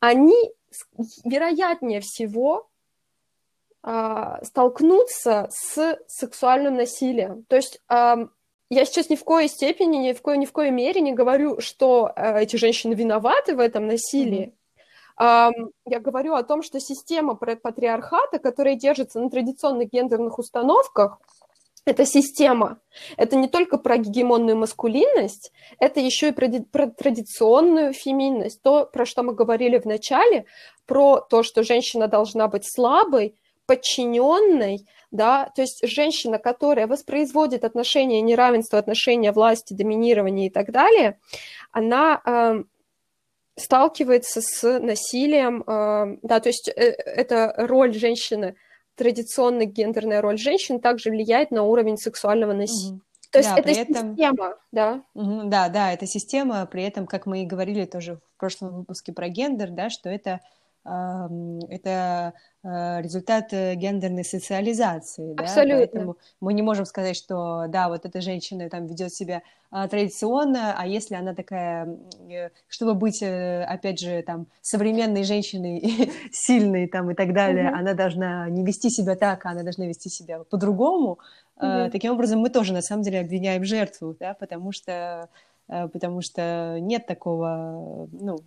[0.00, 0.52] они
[1.24, 2.68] вероятнее всего
[3.82, 7.44] а, столкнуться с сексуальным насилием.
[7.44, 7.80] То есть
[8.70, 11.60] я сейчас ни в коей степени, ни в коей, ни в коей мере не говорю,
[11.60, 14.46] что э, эти женщины виноваты в этом насилии.
[14.46, 14.52] Mm-hmm.
[15.18, 21.18] Um, я говорю о том, что система патриархата, которая держится на традиционных гендерных установках,
[21.86, 22.80] это система.
[23.16, 28.60] Это не только про гегемонную маскулинность, это еще и про, про традиционную феминность.
[28.60, 30.46] То, про что мы говорили в начале,
[30.84, 38.20] про то, что женщина должна быть слабой, подчиненной, да, то есть женщина, которая воспроизводит отношения
[38.20, 41.18] неравенства, отношения власти, доминирования и так далее,
[41.72, 42.62] она э,
[43.56, 48.56] сталкивается с насилием, э, да, то есть э, эта роль женщины,
[48.94, 53.00] традиционная гендерная роль женщин также влияет на уровень сексуального насилия.
[53.30, 54.16] То есть да, это этом...
[54.16, 55.02] система, да?
[55.14, 59.28] Да, да, это система, при этом, как мы и говорили тоже в прошлом выпуске про
[59.28, 60.40] гендер, да, что это
[60.88, 65.34] это э, результат э, гендерной социализации.
[65.40, 65.78] Абсолютно.
[65.78, 65.86] Да?
[65.92, 70.74] Поэтому мы не можем сказать, что да, вот эта женщина там ведет себя а, традиционно,
[70.78, 71.98] а если она такая,
[72.30, 77.78] э, чтобы быть, опять же, там, современной женщиной, сильной там и так далее, угу.
[77.78, 81.18] она должна не вести себя так, а она должна вести себя по-другому.
[81.56, 81.90] Угу.
[81.90, 85.28] Таким образом, мы тоже на самом деле обвиняем жертву, да, потому что
[85.66, 88.38] потому что нет такого, ну,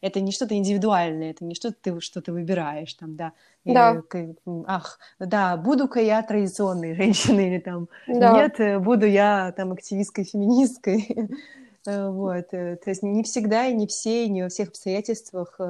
[0.00, 3.32] это не что-то индивидуальное, это не что-то ты что-то выбираешь, там, да.
[3.64, 4.02] Да.
[4.12, 8.32] Или, ах, да, буду-ка я традиционной женщиной, или там, да.
[8.32, 11.30] нет, э, буду я там активисткой, феминисткой.
[11.86, 15.60] Э, вот, то есть не всегда и не все, и не во всех обстоятельствах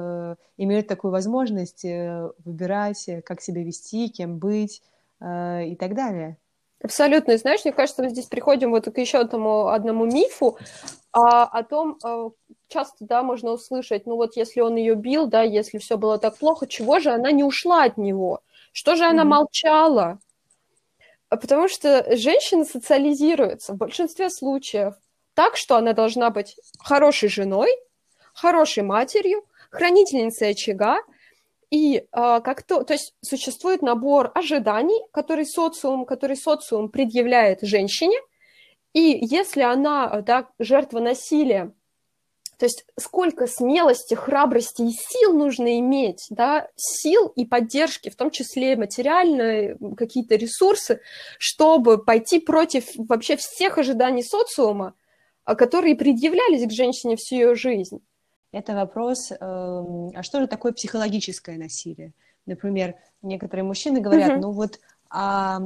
[0.55, 4.81] имеют такую возможность выбирать, как себя вести, кем быть
[5.21, 6.37] и так далее.
[6.83, 7.31] Абсолютно.
[7.31, 10.57] И знаешь, мне кажется, мы здесь приходим вот к еще одному, одному мифу
[11.11, 12.29] а, о том, а,
[12.67, 16.37] часто, да, можно услышать, ну вот если он ее бил, да, если все было так
[16.37, 18.41] плохо, чего же она не ушла от него?
[18.71, 19.25] Что же она mm-hmm.
[19.25, 20.19] молчала?
[21.29, 24.95] А потому что женщина социализируется в большинстве случаев
[25.33, 27.69] так, что она должна быть хорошей женой,
[28.33, 30.99] хорошей матерью, хранительницей очага,
[31.69, 38.17] и э, как то, то есть существует набор ожиданий, который социум, который социум предъявляет женщине,
[38.93, 41.73] и если она да, жертва насилия,
[42.57, 48.31] то есть сколько смелости, храбрости и сил нужно иметь, да, сил и поддержки, в том
[48.31, 51.01] числе материальные какие-то ресурсы,
[51.37, 54.93] чтобы пойти против вообще всех ожиданий социума,
[55.43, 58.01] а, которые предъявлялись к женщине всю ее жизнь
[58.55, 62.13] это вопрос, э, а что же такое психологическое насилие?
[62.45, 64.39] Например, некоторые мужчины говорят, uh-huh.
[64.39, 65.59] ну вот а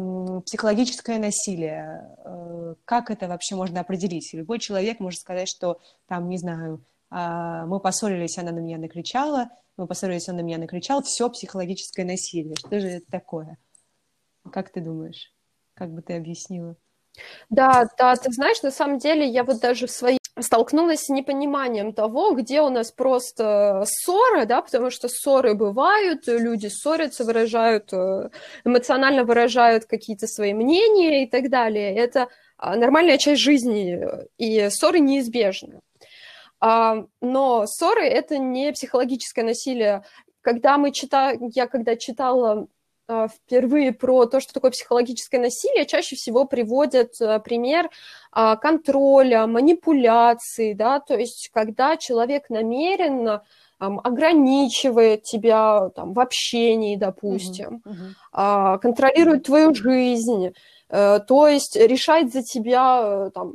[0.46, 4.34] психологическое насилие, э, как это вообще можно определить?
[4.34, 9.50] Любой человек может сказать, что там, не знаю, а, мы поссорились, она на меня накричала,
[9.78, 12.56] мы поссорились, он на меня накричал, все психологическое насилие.
[12.56, 13.58] Что же это такое?
[14.52, 15.34] Как ты думаешь?
[15.74, 16.76] Как бы ты объяснила?
[17.50, 21.94] Да, да, ты знаешь, на самом деле я вот даже в своей столкнулась с непониманием
[21.94, 28.30] того, где у нас просто ссоры, да, потому что ссоры бывают, люди ссорятся, выражают, э,
[28.66, 31.96] эмоционально выражают какие-то свои мнения и так далее.
[31.96, 34.00] Это а, нормальная часть жизни,
[34.38, 35.82] и ссоры неизбежны.
[36.60, 40.04] А, но ссоры— это не психологическое насилие.
[40.42, 42.68] Когда мы читаем, я когда читала
[43.28, 47.90] впервые про то, что такое психологическое насилие, чаще всего приводят а, пример
[48.32, 53.44] контроля, манипуляции, да, то есть когда человек намеренно
[53.80, 57.96] ограничивает тебя там, в общении, допустим, uh-huh,
[58.34, 58.80] uh-huh.
[58.80, 60.54] контролирует твою жизнь,
[60.90, 63.54] э, то есть решает за тебя э, там,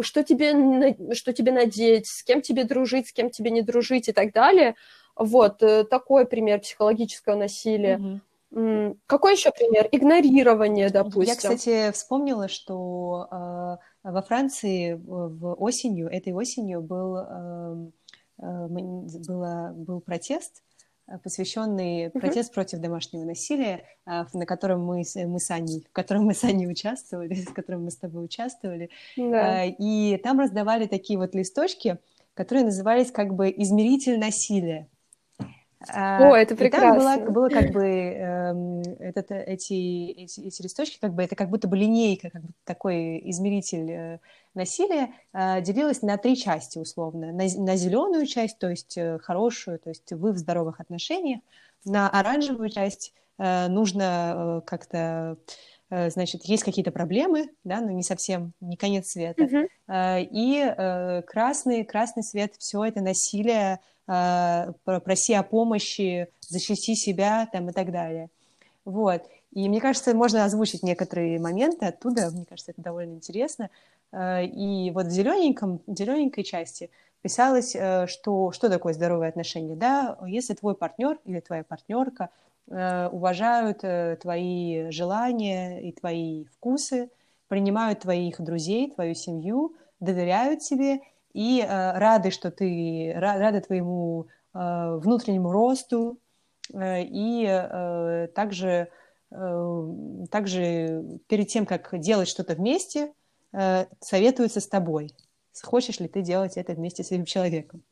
[0.00, 4.12] что тебе, что тебе надеть, с кем тебе дружить, с кем тебе не дружить и
[4.12, 4.76] так далее.
[5.14, 7.98] Вот э, такой пример психологического насилия.
[7.98, 8.20] Угу.
[9.06, 9.88] Какой еще пример?
[9.92, 11.22] Игнорирование, допустим.
[11.22, 17.90] Я, кстати, вспомнила, что э, во Франции в осенью, этой осенью был, э,
[18.38, 20.62] э, было, был протест,
[21.10, 22.20] Э, посвященный mm-hmm.
[22.20, 26.44] протест против домашнего насилия, э, на котором мы, мы с Аней, в котором мы с
[26.44, 28.90] Аней участвовали, в котором мы с тобой участвовали.
[29.16, 29.64] Да.
[29.64, 31.98] Э, и там раздавали такие вот листочки,
[32.34, 34.88] которые назывались как бы «измеритель насилия».
[35.88, 37.14] О, это прекрасно.
[37.14, 41.36] И там было, было как бы э, этот, эти, эти, эти листочки, как бы это
[41.36, 44.18] как будто бы линейка, как бы такой измеритель э,
[44.54, 47.32] насилия, э, делилась на три части условно.
[47.32, 51.40] На, на зеленую часть, то есть э, хорошую, то есть вы в здоровых отношениях,
[51.86, 55.38] на оранжевую часть э, нужно э, как-то
[55.90, 59.42] значит, есть какие-то проблемы, да, но не совсем, не конец света.
[59.42, 60.28] Uh-huh.
[60.30, 67.90] И красный, красный свет, все это насилие, проси о помощи, защити себя там, и так
[67.90, 68.28] далее.
[68.84, 69.22] Вот.
[69.52, 73.68] И мне кажется, можно озвучить некоторые моменты оттуда, мне кажется, это довольно интересно.
[74.12, 76.90] И вот в зелененьком, зелененькой части
[77.22, 79.76] писалось, э, что, что такое здоровые отношения.
[79.76, 82.28] Да, если твой партнер или твоя партнерка э,
[82.70, 87.10] уважают э, твои желания и твои вкусы,
[87.48, 91.00] принимают твоих друзей, твою семью, доверяют тебе
[91.32, 96.18] и э, рады, что ты рады твоему э, внутреннему росту,
[96.72, 98.88] э, и э, также,
[99.30, 99.86] э,
[100.30, 103.12] также перед тем, как делать что-то вместе,
[103.52, 105.12] э, советуются с тобой.
[105.62, 107.82] Хочешь ли ты делать это вместе с этим человеком?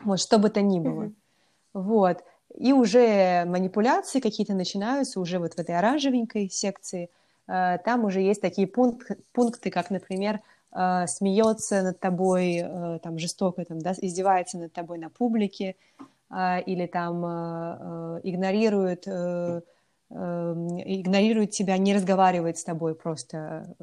[0.00, 1.02] Вот, что бы то ни было.
[1.02, 1.14] Mm-hmm.
[1.74, 2.24] Вот.
[2.56, 7.10] И уже манипуляции какие-то начинаются уже вот в этой оранжевенькой секции.
[7.48, 10.40] Э, там уже есть такие пункт, пункты, как, например,
[10.72, 15.76] э, смеется над тобой э, там жестоко, там, да, издевается над тобой на публике
[16.28, 17.24] или там
[18.24, 19.60] игнорирует, э,
[20.10, 23.74] э, игнорирует тебя, не разговаривает с тобой, просто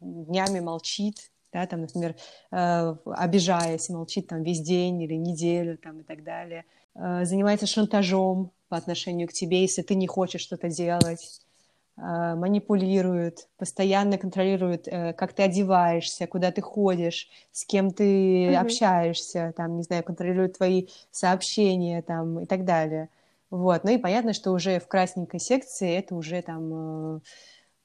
[0.00, 2.16] днями молчит, да, там, например,
[2.50, 6.64] э, обижаясь, молчит там весь день или неделю там, и так далее,
[6.96, 11.40] э, занимается шантажом по отношению к тебе, если ты не хочешь что-то делать,
[11.96, 18.56] а, манипулируют, постоянно контролируют, э, как ты одеваешься, куда ты ходишь, с кем ты mm-hmm.
[18.56, 23.10] общаешься, там, не знаю, контролируют твои сообщения там и так далее.
[23.50, 23.84] Вот.
[23.84, 27.20] Ну и понятно, что уже в красненькой секции это уже там э,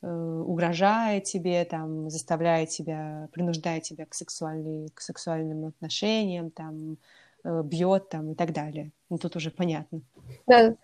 [0.01, 6.97] э, угрожает тебе, там, заставляет тебя, принуждает тебя к, сексуальной, к сексуальным отношениям, там,
[7.43, 8.91] бьет там и так далее.
[9.09, 10.01] Ну, тут уже понятно.
[10.45, 10.75] Да,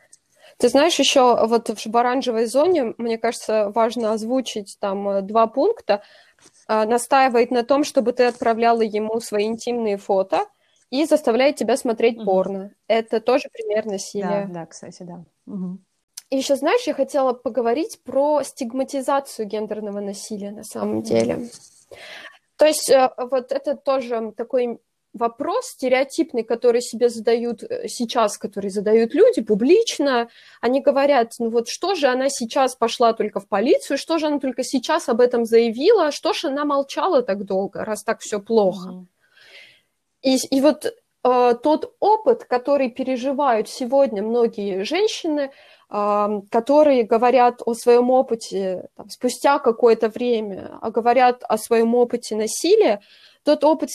[0.58, 6.02] ты знаешь, еще вот в оранжевой зоне, мне кажется, важно озвучить там э, два пункта.
[6.68, 10.46] А, настаивает на том, чтобы ты отправляла ему свои интимные фото
[10.90, 12.26] и заставляет тебя смотреть угу.
[12.26, 12.72] порно.
[12.88, 14.48] Это тоже пример насилия.
[14.48, 15.26] Да, да, кстати, да.
[15.48, 15.80] Угу.
[16.30, 21.50] И еще, знаешь, я хотела поговорить про стигматизацию гендерного насилия на самом деле.
[22.58, 24.80] То есть э, вот это тоже такой
[25.16, 30.30] вопрос стереотипный, который себе задают э, сейчас, который задают люди публично,
[30.62, 34.40] они говорят, ну вот что же она сейчас пошла только в полицию, что же она
[34.40, 38.90] только сейчас об этом заявила, что же она молчала так долго, раз так все плохо.
[38.90, 39.06] Mm-hmm.
[40.24, 45.52] И, и вот э, тот опыт, который переживают сегодня многие женщины, э,
[46.50, 53.00] которые говорят о своем опыте там, спустя какое-то время, а говорят о своем опыте насилия,
[53.44, 53.92] тот опыт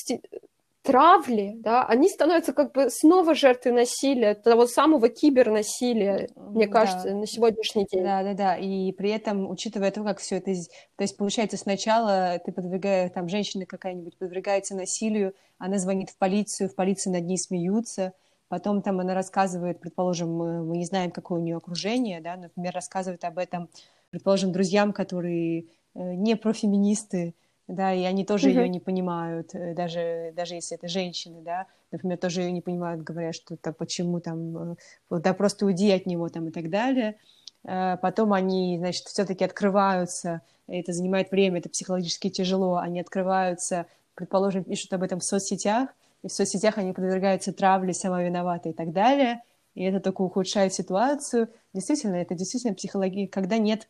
[0.83, 7.17] травли, да, они становятся как бы снова жертвой насилия, того самого кибернасилия, мне кажется, да.
[7.17, 8.03] на сегодняшний день.
[8.03, 8.57] Да, да, да.
[8.57, 10.53] И при этом, учитывая то, как все это,
[10.97, 16.71] то есть получается сначала ты подвергаешь, там женщина какая-нибудь подвергается насилию, она звонит в полицию,
[16.71, 18.15] в полиции над ней смеются,
[18.51, 23.25] потом там она рассказывает, предположим, мы не знаем, какое у нее окружение, да, например, рассказывает
[23.25, 23.71] об этом,
[24.11, 27.37] предположим, друзьям, которые э, не профеминисты,
[27.69, 28.63] да, и они тоже mm-hmm.
[28.63, 33.03] ее не понимают, э, даже, даже если это женщины, да, например, тоже ее не понимают,
[33.03, 34.77] говорят, что там, почему там, э,
[35.11, 37.17] да, просто уйди от него там и так далее.
[37.63, 43.85] Потом они, значит, все-таки открываются, это занимает время, это психологически тяжело, они открываются,
[44.15, 45.91] предположим, пишут об этом в соцсетях,
[46.23, 49.43] и в соцсетях они подвергаются травле, сама виновата и так далее,
[49.75, 51.49] и это только ухудшает ситуацию.
[51.73, 53.89] Действительно, это действительно психология, когда нет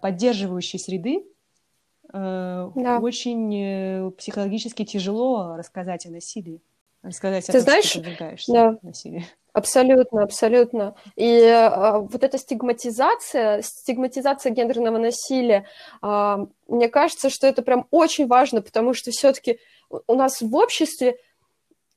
[0.00, 1.24] поддерживающей среды,
[2.12, 2.98] Э, да.
[3.00, 6.62] очень э, психологически тяжело рассказать о насилии.
[7.02, 8.78] Рассказать Ты о том, знаешь, что подвергаешься да.
[8.82, 9.24] насилию.
[9.52, 10.94] Абсолютно, абсолютно.
[11.16, 15.66] И э, вот эта стигматизация, стигматизация гендерного насилия,
[16.02, 19.58] э, мне кажется, что это прям очень важно, потому что все-таки
[19.90, 21.18] у нас в обществе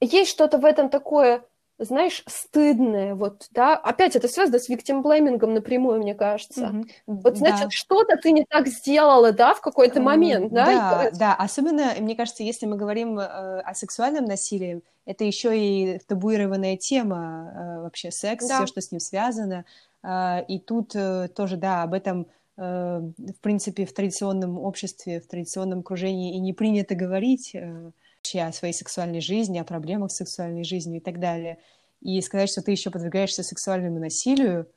[0.02, 1.44] есть что-то в этом такое
[1.86, 6.66] знаешь, стыдное, вот, да, опять это связано с виктимблеймингом напрямую, мне кажется.
[6.66, 6.92] Mm-hmm.
[7.08, 7.70] Вот, значит, да.
[7.72, 10.66] что-то ты не так сделала, да, в какой-то момент, да?
[10.66, 11.18] Да, и...
[11.18, 13.24] да, особенно, мне кажется, если мы говорим э,
[13.62, 18.58] о сексуальном насилии, это еще и табуированная тема э, вообще секс, да.
[18.58, 19.66] все, что с ним связано,
[20.04, 25.28] э, и тут э, тоже, да, об этом э, в принципе, в традиционном обществе, в
[25.28, 30.64] традиционном окружении и не принято говорить, э, вообще о своей сексуальной жизни, о проблемах сексуальной
[30.64, 31.58] жизни и так далее.
[32.02, 34.68] И сказать, что ты еще подвергаешься сексуальному насилию,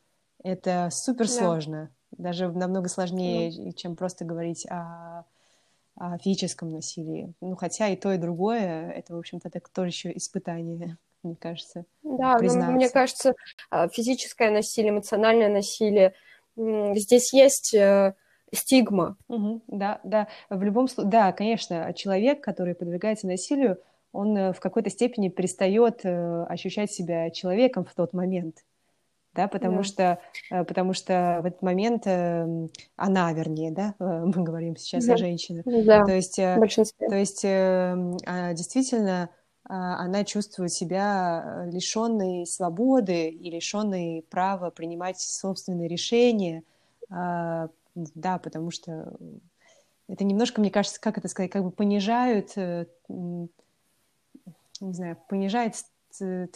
[0.43, 1.91] это супер сложно.
[2.13, 2.31] Да.
[2.31, 3.73] Даже намного сложнее, mm.
[3.75, 5.25] чем просто говорить о,
[5.97, 7.33] о физическом насилии.
[7.41, 11.85] Ну, хотя и то, и другое, это, в общем-то, так тоже еще испытание, мне кажется.
[12.03, 13.35] Да, но мне кажется,
[13.71, 16.15] а, физическое насилие, эмоциональное насилие,
[16.57, 18.15] здесь есть э,
[18.55, 19.17] стигма.
[19.29, 20.29] Угу, да, да.
[20.51, 23.79] В любом случае, да, конечно, человек, который подвергается насилию,
[24.13, 28.65] он э, в какой-то степени перестает э, ощущать себя человеком в тот момент.
[29.35, 29.83] Да, потому, да.
[29.83, 30.19] Что,
[30.53, 35.15] э, потому что в этот момент она, вернее, да, мы говорим сейчас да.
[35.15, 35.65] о женщинах.
[35.67, 39.31] Да, то есть, то есть а, действительно
[39.69, 46.63] а, она чувствует себя лишенной свободы и лишенной права принимать собственные решения,
[47.11, 49.17] а, да, потому что
[50.09, 53.49] это немножко, мне кажется, как это сказать, как бы понижают, э, не
[54.81, 55.75] знаю, понижает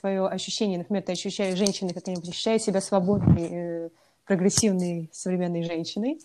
[0.01, 3.91] твое ощущение, например, ты ощущаешь женщины как-нибудь, ощущаешь себя свободной, э,
[4.25, 6.21] прогрессивной современной женщиной,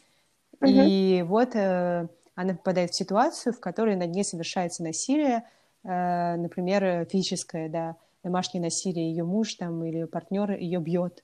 [0.60, 0.67] uh-huh.
[0.67, 5.43] и вот э, она попадает в ситуацию, в которой над ней совершается насилие,
[5.84, 11.23] например, физическое, да, домашнее насилие, ее муж там или партнер ее бьет,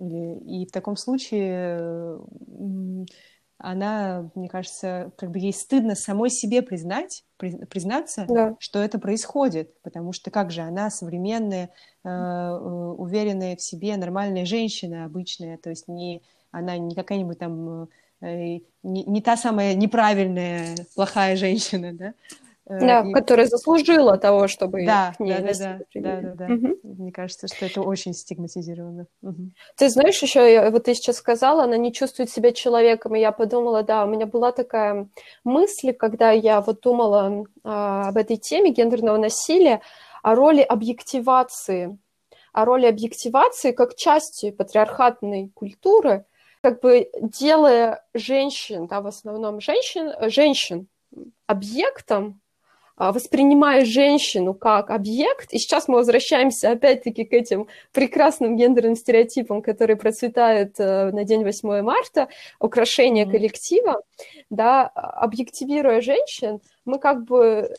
[0.00, 2.18] и в таком случае
[3.62, 8.56] она, мне кажется, как бы ей стыдно самой себе признать, признаться, да.
[8.58, 11.70] что это происходит, потому что как же она современная,
[12.04, 12.54] э, э,
[12.96, 17.88] уверенная в себе, нормальная женщина обычная, то есть не она не какая-нибудь там
[18.22, 22.14] э, не, не та самая неправильная плохая женщина, да,
[22.78, 23.12] да, и...
[23.12, 26.54] которая заслужила того, чтобы да, к ней да, да, да, да, да.
[26.54, 26.78] Угу.
[26.82, 29.06] Мне кажется, что это очень стигматизировано.
[29.22, 29.50] Угу.
[29.76, 33.82] Ты знаешь, еще вот ты сейчас сказала, она не чувствует себя человеком, и я подумала,
[33.82, 35.08] да, у меня была такая
[35.42, 39.80] мысль, когда я вот думала а, об этой теме гендерного насилия,
[40.22, 41.98] о роли объективации,
[42.52, 46.24] о роли объективации как части патриархатной культуры,
[46.62, 50.88] как бы делая женщин, да, в основном женщин, женщин
[51.46, 52.40] объектом
[53.00, 59.96] воспринимая женщину как объект, и сейчас мы возвращаемся опять-таки к этим прекрасным гендерным стереотипам, которые
[59.96, 63.30] процветают э, на день 8 марта, украшение mm-hmm.
[63.30, 64.02] коллектива,
[64.50, 67.74] да, объективируя женщин, мы как бы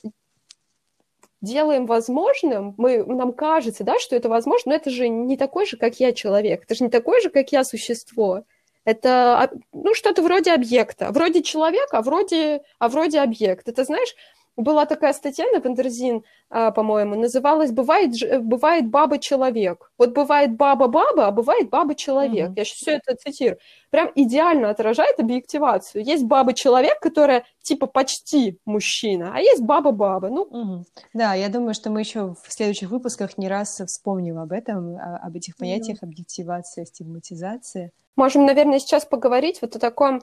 [1.42, 5.78] делаем возможным, мы, нам кажется, да, что это возможно, но это же не такой же,
[5.78, 8.44] как я человек, это же не такой же, как я существо.
[8.84, 13.70] Это а, ну, что-то вроде объекта, вроде человека, а вроде, а вроде объект.
[13.70, 14.16] Это, знаешь,
[14.58, 19.92] была такая статья на Wonderzine, а, по-моему, называлась «Бывает, «Бывает баба-человек».
[19.98, 22.50] Вот бывает баба-баба, а бывает баба-человек.
[22.50, 22.58] Mm-hmm.
[22.58, 23.58] Я сейчас все это цитирую.
[23.90, 26.04] Прям идеально отражает объективацию.
[26.04, 30.30] Есть баба-человек, которая типа почти мужчина, а есть баба-баба.
[30.30, 30.84] Ну, mm-hmm.
[31.14, 35.36] Да, я думаю, что мы еще в следующих выпусках не раз вспомним об этом, об
[35.36, 36.08] этих понятиях mm-hmm.
[36.08, 37.92] объективация, стигматизация.
[38.18, 40.22] Можем, наверное, сейчас поговорить вот о таком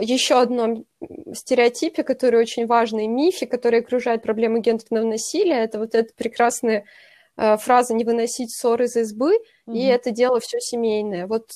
[0.00, 0.84] еще одном
[1.34, 6.84] стереотипе, который очень важный, мифе, который окружает проблему гендерного насилия, это вот эта прекрасная
[7.36, 9.74] фраза «не выносить ссоры из избы», mm-hmm.
[9.74, 11.26] и это дело все семейное.
[11.26, 11.48] Вот,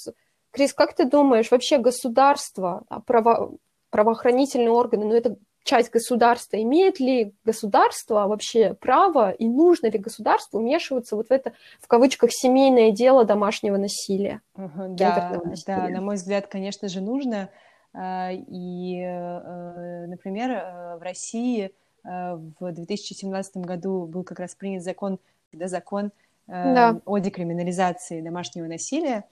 [0.51, 3.53] Крис, как ты думаешь, вообще государство, а, право,
[3.91, 5.37] правоохранительные органы, ну это
[5.67, 11.53] часть государства, имеет ли государство вообще право и нужно ли государству вмешиваться вот в это,
[11.81, 14.41] в кавычках, семейное дело домашнего насилия?
[14.57, 15.77] Uh-huh, да, насилия?
[15.77, 17.51] да, на мой взгляд, конечно же, нужно.
[17.99, 21.73] А, и, э, например, э, в России
[22.05, 25.19] э, в 2017 году был как раз принят закон,
[25.53, 26.13] да, закон
[26.47, 27.01] да.
[27.05, 29.25] о декриминализации домашнего насилия.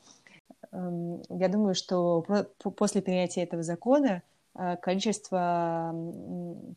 [0.73, 2.25] Эм, я думаю, что
[2.75, 4.23] после принятия этого закона
[4.57, 5.95] Э, количество,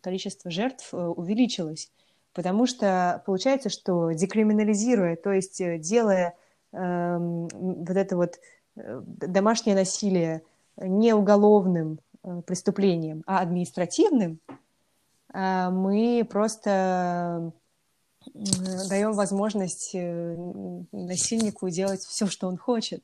[0.02, 1.92] количество жертв э, увеличилось.
[2.34, 6.36] Потому что получается, что декриминализируя, то есть э, делая
[6.74, 8.40] э, вот это вот
[8.76, 10.42] домашнее насилие
[10.78, 14.40] не уголовным э, преступлением, а административным,
[15.34, 17.52] э, мы просто
[18.90, 23.02] даем возможность насильнику делать все, что он хочет.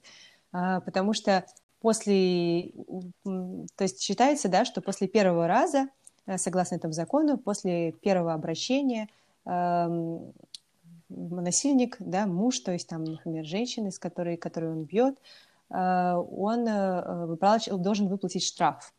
[0.51, 1.45] Потому что
[1.83, 2.71] после,
[3.23, 5.89] то есть считается, да, что после первого раза,
[6.25, 9.09] э, согласно этому закону, после первого обращения
[9.45, 10.19] э,
[11.09, 15.19] насильник, да, муж, то есть там, например, женщина, с которой, которую он бьет, э,
[15.73, 18.93] он э, должен выплатить штраф.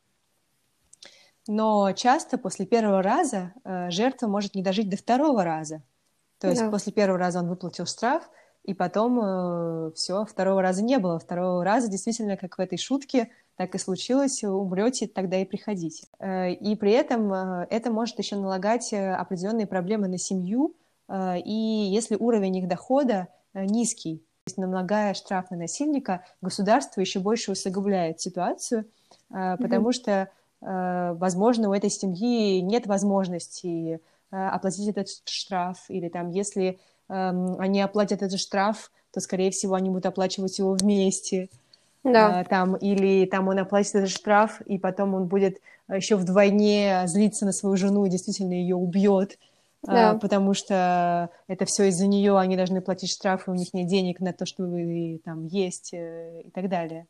[1.46, 5.82] Но часто после первого раза э, жертва может не дожить до второго раза.
[6.38, 6.70] То есть да.
[6.70, 8.28] после первого раза он выплатил штраф,
[8.64, 11.18] и потом э, все, второго раза не было.
[11.18, 16.06] Второго раза действительно, как в этой шутке, так и случилось, умрете, тогда и приходите.
[16.18, 20.74] Э, и при этом э, это может еще налагать э, определенные проблемы на семью,
[21.08, 24.24] э, и если уровень их дохода э, низкий,
[24.56, 28.84] налагая штраф на насильника, государство еще больше усугубляет ситуацию,
[29.30, 29.92] э, потому mm-hmm.
[29.92, 30.28] что,
[30.60, 36.78] э, возможно, у этой семьи нет возможности э, оплатить этот штраф, или там, если
[37.08, 41.48] Эм, они оплатят этот штраф, то, скорее всего, они будут оплачивать его вместе.
[42.02, 42.40] Да.
[42.40, 47.44] А, там, или там он оплатит этот штраф, и потом он будет еще вдвойне злиться
[47.44, 49.32] на свою жену и действительно ее убьет.
[49.32, 49.36] А,
[49.92, 50.14] да.
[50.14, 54.32] потому что это все из-за нее, они должны платить штрафы, у них нет денег на
[54.32, 57.06] то, чтобы там есть э, и так далее.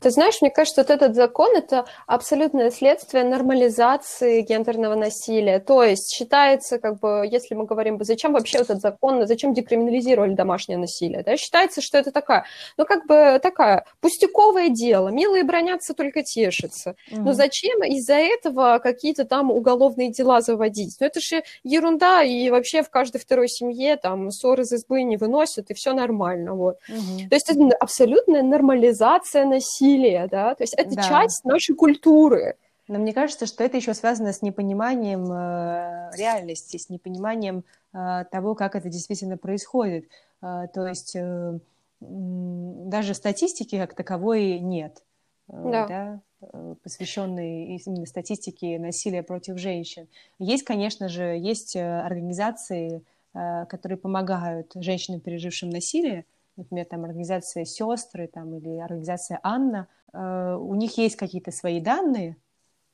[0.00, 5.60] Ты знаешь, мне кажется, вот этот закон– это абсолютное следствие нормализации гендерного насилия.
[5.60, 10.78] То есть считается, как бы, если мы говорим, зачем вообще этот закон, зачем декриминализировали домашнее
[10.78, 12.44] насилие, да, считается, что это такая,
[12.76, 16.96] ну, как бы такая пустяковое дело, милые бронятся, только тешатся.
[17.10, 17.20] Mm-hmm.
[17.20, 20.96] Но зачем из-за этого какие-то там уголовные дела заводить?
[21.00, 25.16] Ну, это же ерунда, и вообще в каждой второй семье там ссоры из избы не
[25.16, 26.78] выносят, и все нормально, вот.
[26.88, 27.28] Mm-hmm.
[27.28, 31.02] То есть это абсолютная нормализация насилия насилие, да, то есть это да.
[31.02, 32.56] часть нашей культуры.
[32.88, 38.56] Но мне кажется, что это еще связано с непониманием э, реальности, с непониманием э, того,
[38.56, 40.06] как это действительно происходит.
[40.42, 41.58] Э, то есть э,
[42.00, 45.04] даже статистики как таковой нет,
[45.48, 45.86] э, да.
[45.86, 50.08] Да, э, посвященной именно статистике насилия против женщин.
[50.40, 53.02] Есть, конечно же, есть э, организации,
[53.32, 56.24] которые помогают женщинам, пережившим насилие,
[56.56, 62.36] например, там организация «Сестры» там, или организация «Анна», э, у них есть какие-то свои данные,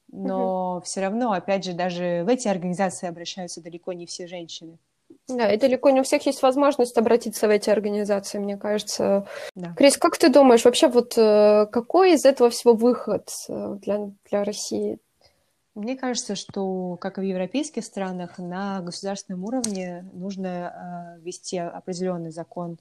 [0.08, 0.84] но угу.
[0.84, 4.78] все равно, опять же, даже в эти организации обращаются далеко не все женщины.
[5.28, 9.26] Да, и далеко не у всех есть возможность обратиться в эти организации, мне кажется.
[9.54, 9.72] Да.
[9.74, 14.44] Крис, как ты думаешь, вообще вот э, какой из этого всего выход э, для, для
[14.44, 14.98] России?
[15.74, 22.30] Мне кажется, что, как и в европейских странах, на государственном уровне нужно э, ввести определенный
[22.30, 22.78] закон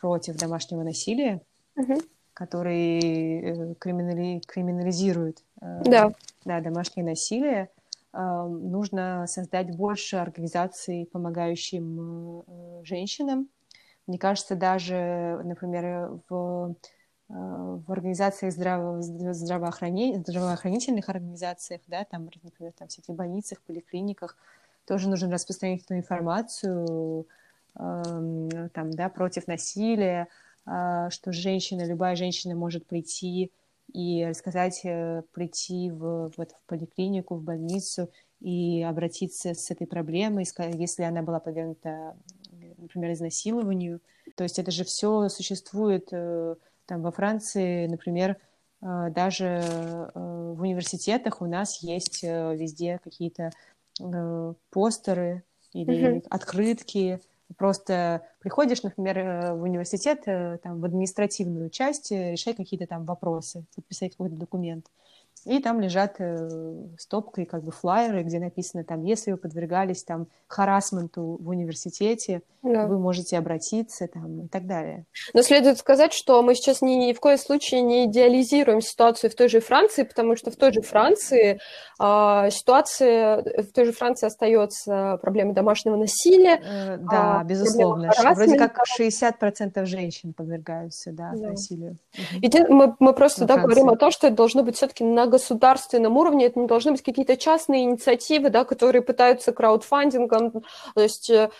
[0.00, 1.40] против домашнего насилия,
[1.76, 2.00] угу.
[2.34, 4.40] который э, криминали...
[4.46, 6.12] криминализирует э, да.
[6.44, 7.68] Да, домашнее насилие.
[8.12, 12.42] Нужно создать больше организаций, помогающим
[12.84, 13.48] женщинам.
[14.06, 16.74] Мне кажется, даже, например, в,
[17.28, 24.36] в организациях здраво, здравоохранения, здравоохранительных организациях, да, там, например, там, всяких больницах, поликлиниках,
[24.84, 27.26] тоже нужно распространять эту информацию,
[27.74, 30.28] там, да, против насилия,
[30.64, 33.50] а, что женщина, любая женщина может прийти
[33.92, 38.10] и рассказать, э, прийти в, в, в поликлинику, в больницу
[38.40, 42.16] и обратиться с этой проблемой, если она была подвергнута,
[42.78, 44.00] например, изнасилованию.
[44.36, 46.54] То есть это же все существует э,
[46.86, 48.38] там во Франции, например,
[48.82, 53.50] э, даже в университетах у нас есть везде какие-то
[54.70, 56.26] постеры или mm-hmm.
[56.30, 57.20] открытки
[57.56, 63.64] просто приходишь, например, э, в университет, э, там, в административную часть, решать какие-то там вопросы,
[63.74, 64.86] подписать какой-то документ.
[65.44, 66.48] И там лежат э,
[66.98, 72.86] стопкой как бы флайеры, где написано там, если вы подвергались там харасменту в университете, да.
[72.86, 75.04] вы можете обратиться там и так далее.
[75.34, 79.34] Но следует сказать, что мы сейчас ни, ни в коем случае не идеализируем ситуацию в
[79.34, 81.58] той же Франции, потому что в той же Франции
[82.00, 86.60] э, ситуация, в той же Франции остается проблема домашнего насилия.
[86.62, 88.12] Э, да, а, безусловно.
[88.16, 91.50] Вроде как 60% женщин подвергаются да, да.
[91.50, 91.96] насилию.
[92.40, 96.16] И мы, мы просто да, говорим о том, что это должно быть все-таки на государственном
[96.16, 100.62] уровне, это не должны быть какие-то частные инициативы, да, которые пытаются краудфандингом,
[100.94, 101.50] то есть э,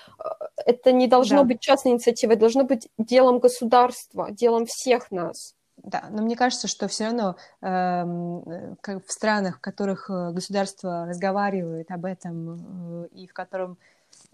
[0.67, 1.45] это не должно да.
[1.45, 5.55] быть частной инициативой, это должно быть делом государства, делом всех нас.
[5.77, 11.07] Да, но мне кажется, что все равно э, как в странах, в которых э, государство
[11.07, 13.79] разговаривает об этом э, и в котором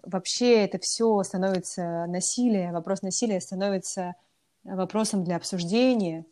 [0.03, 4.15] вообще это все становится насилие, вопрос насилия становится
[4.65, 6.27] вопросом для обсуждения,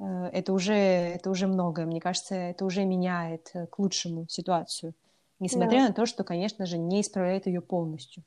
[0.00, 1.86] это уже, это уже многое.
[1.86, 4.94] Мне кажется, это уже меняет э, к лучшему ситуацию,
[5.38, 5.88] несмотря да.
[5.88, 8.22] на то, что, конечно же, не исправляет ее полностью.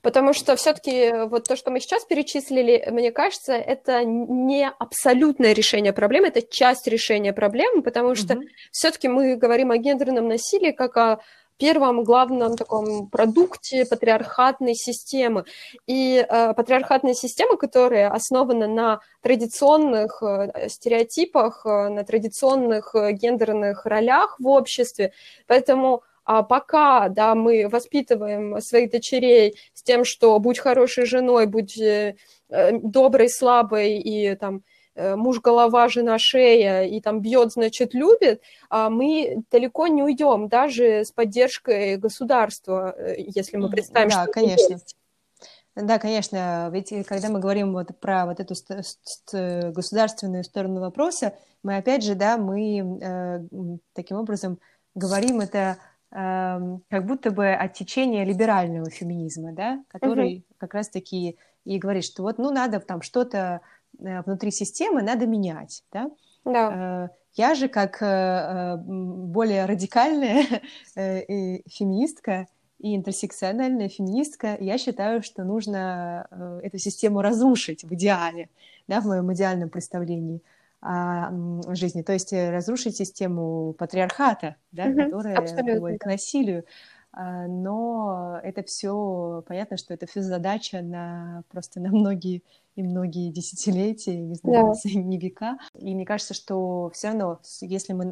[0.00, 5.92] Потому что все-таки вот то, что мы сейчас перечислили, мне кажется, это не абсолютное решение
[5.92, 8.44] проблемы, это часть решения проблемы, потому что угу.
[8.70, 11.20] все-таки мы говорим о гендерном насилии как о
[11.58, 15.44] первом главном таком продукте патриархатной системы.
[15.86, 23.86] И э, патриархатная система, которая основана на традиционных э, стереотипах, э, на традиционных э, гендерных
[23.86, 25.12] ролях в обществе.
[25.46, 31.78] Поэтому а пока да, мы воспитываем своих дочерей с тем, что будь хорошей женой, будь
[31.78, 32.16] э,
[32.50, 34.62] э доброй, слабой и там
[34.96, 38.40] муж голова, жена шея, и там бьет, значит, любит,
[38.70, 44.32] а мы далеко не уйдем, даже с поддержкой государства, э, если мы представим, да, что
[44.32, 44.72] конечно.
[44.72, 44.96] есть.
[45.74, 48.54] Да, конечно, ведь когда мы говорим вот про вот эту
[49.72, 53.40] государственную сторону вопроса, мы опять же, да, мы э,
[53.92, 54.58] таким образом
[54.94, 55.76] говорим это
[56.12, 60.44] э, как будто бы от течения либерального феминизма, да, который угу.
[60.56, 61.36] как раз-таки
[61.66, 66.10] и говорит, что вот, ну, надо там что-то Э, внутри системы надо менять, да?
[66.44, 67.08] Да.
[67.10, 70.44] Э, я же как э, более радикальная
[70.94, 72.46] феминистка
[72.78, 76.28] и интерсекциональная феминистка, я считаю, что нужно
[76.62, 78.50] эту систему разрушить в идеале,
[78.86, 80.42] да, в моем идеальном представлении
[80.82, 81.30] о
[81.74, 82.02] жизни.
[82.02, 86.64] То есть разрушить систему патриархата, да, mm которая приводит к насилию.
[87.16, 92.42] Но это все понятно, что это все задача на просто на многие
[92.76, 94.90] и многие десятилетия, не знаю, да.
[95.00, 95.58] не века.
[95.74, 98.04] И мне кажется, что все равно, если мы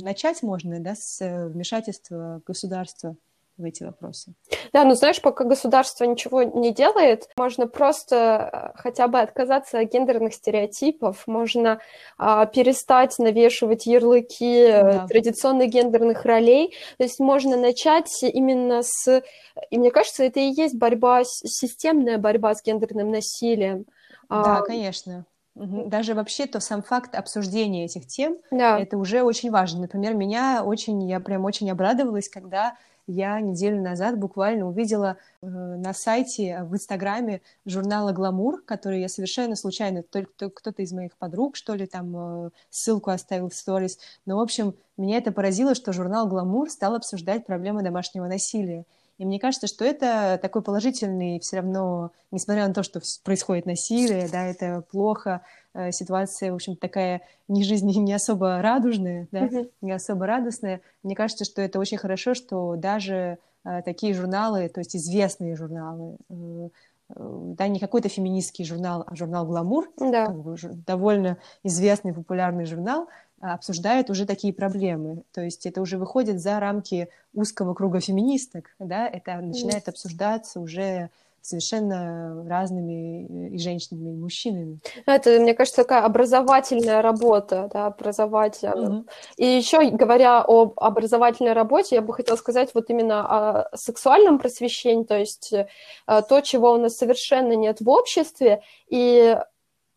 [0.00, 3.16] начать можно, да, с вмешательства государства
[3.58, 4.34] в эти вопросы.
[4.72, 9.92] Да, ну знаешь, пока государство ничего не делает, можно просто э, хотя бы отказаться от
[9.92, 11.78] гендерных стереотипов, можно
[12.16, 15.06] а, перестать навешивать ярлыки э, да.
[15.06, 19.22] традиционных гендерных ролей, то есть можно начать именно с...
[19.70, 23.84] И мне кажется, это и есть борьба, системная борьба с гендерным насилием.
[24.32, 24.62] Да, а...
[24.62, 25.26] конечно.
[25.54, 28.78] Даже вообще то сам факт обсуждения этих тем, да.
[28.78, 29.82] это уже очень важно.
[29.82, 32.74] Например, меня очень, я прям очень обрадовалась, когда
[33.06, 39.56] я неделю назад буквально увидела э, на сайте, в Инстаграме журнала «Гламур», который я совершенно
[39.56, 43.98] случайно, только кто-то из моих подруг, что ли, там э, ссылку оставил в сторис.
[44.24, 48.84] Но, в общем, меня это поразило, что журнал «Гламур» стал обсуждать проблемы домашнего насилия.
[49.22, 54.28] И мне кажется, что это такой положительный все равно, несмотря на то, что происходит насилие,
[54.28, 55.42] да, это плохо,
[55.74, 59.70] Э, ситуация, в общем, такая не жизнь не особо радужная, да, mm-hmm.
[59.80, 60.80] не особо радостная.
[61.02, 66.18] Мне кажется, что это очень хорошо, что даже э, такие журналы, то есть известные журналы,
[66.28, 66.68] э,
[67.08, 70.26] да, не какой-то феминистский журнал, а журнал «Гламур», да.
[70.26, 70.56] как бы,
[70.86, 73.08] довольно известный, популярный журнал,
[73.42, 75.24] обсуждает уже такие проблемы.
[75.32, 81.10] То есть это уже выходит за рамки узкого круга феминисток, да, это начинает обсуждаться уже
[81.42, 84.78] совершенно разными и женщинами, и мужчинами.
[85.06, 88.62] Это, мне кажется, такая образовательная работа, да, образовать.
[88.62, 89.08] Mm-hmm.
[89.38, 95.02] И еще, говоря об образовательной работе, я бы хотела сказать вот именно о сексуальном просвещении,
[95.02, 95.66] то есть э,
[96.06, 99.36] то, чего у нас совершенно нет в обществе, и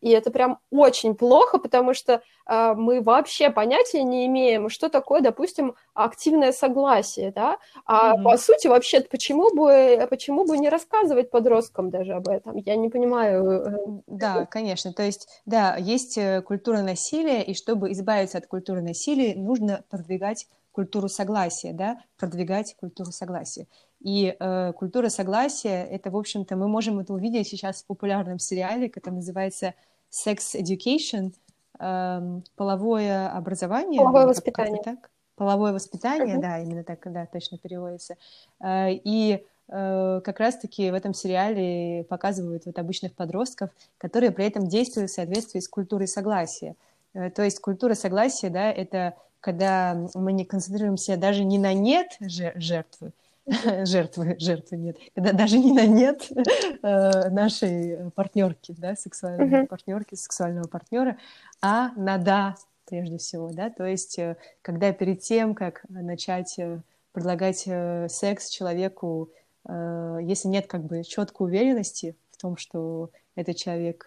[0.05, 5.21] и это прям очень плохо, потому что э, мы вообще понятия не имеем, что такое,
[5.21, 7.57] допустим, активное согласие, да?
[7.87, 8.23] А mm-hmm.
[8.23, 12.55] по сути, вообще, почему бы, почему бы не рассказывать подросткам даже об этом?
[12.55, 13.43] Я не понимаю.
[13.43, 14.93] Э, да, конечно.
[14.93, 20.45] То есть, да, есть э, культура насилия, и чтобы избавиться от культуры насилия, нужно продвигать
[20.71, 23.65] культуру согласия, да, продвигать культуру согласия.
[24.01, 28.87] И э, культура согласия, это, в общем-то, мы можем это увидеть сейчас в популярном сериале,
[28.87, 29.73] который называется
[30.16, 31.34] Sex Education,
[31.80, 33.99] э, половое образование.
[33.99, 34.82] Половое воспитание.
[34.84, 35.09] так?
[35.36, 36.41] Половое воспитание, uh-huh.
[36.41, 38.16] да, именно так, да, точно переводится.
[38.61, 44.68] Э, и э, как раз-таки в этом сериале показывают вот обычных подростков, которые при этом
[44.68, 46.76] действуют в соответствии с культурой согласия.
[47.13, 52.18] Э, то есть культура согласия, да, это когда мы не концентрируемся даже не на нет
[52.20, 53.11] жертвы,
[53.85, 59.67] жертвы, жертвы нет, когда даже не на нет э, нашей партнерки, да, сексуальной uh-huh.
[59.67, 61.17] партнерки, сексуального партнера,
[61.61, 62.55] а на да
[62.87, 66.81] прежде всего, да, то есть э, когда перед тем, как начать э,
[67.11, 67.67] предлагать
[68.11, 69.29] секс человеку,
[69.67, 74.05] если нет как бы четкой уверенности в том, что этот человек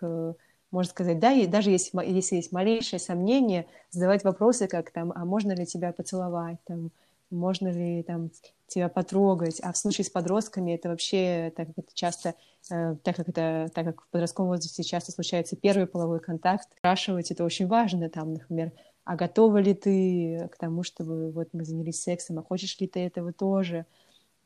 [0.70, 5.24] может сказать да, и даже если, если есть малейшее сомнение, задавать вопросы, как там, а
[5.24, 6.91] можно ли тебя поцеловать, там,
[7.31, 8.31] можно ли там
[8.66, 12.35] тебя потрогать, а в случае с подростками это вообще, так как это часто,
[12.70, 17.31] э, так как это, так как в подростковом возрасте часто случается первый половой контакт, спрашивать
[17.31, 18.72] это очень важно, там, например,
[19.05, 23.01] а готова ли ты к тому, чтобы вот мы занялись сексом, а хочешь ли ты
[23.01, 23.87] этого тоже?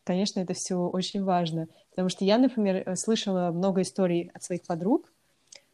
[0.04, 5.12] Конечно, это все очень важно, потому что я, например, слышала много историй от своих подруг,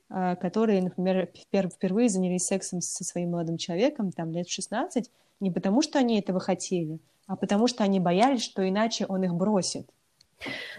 [0.08, 5.10] э, которые, например, впервые занялись сексом со своим молодым человеком, там, лет в 16,
[5.40, 9.34] не потому, что они этого хотели, а потому что они боялись, что иначе он их
[9.34, 9.88] бросит.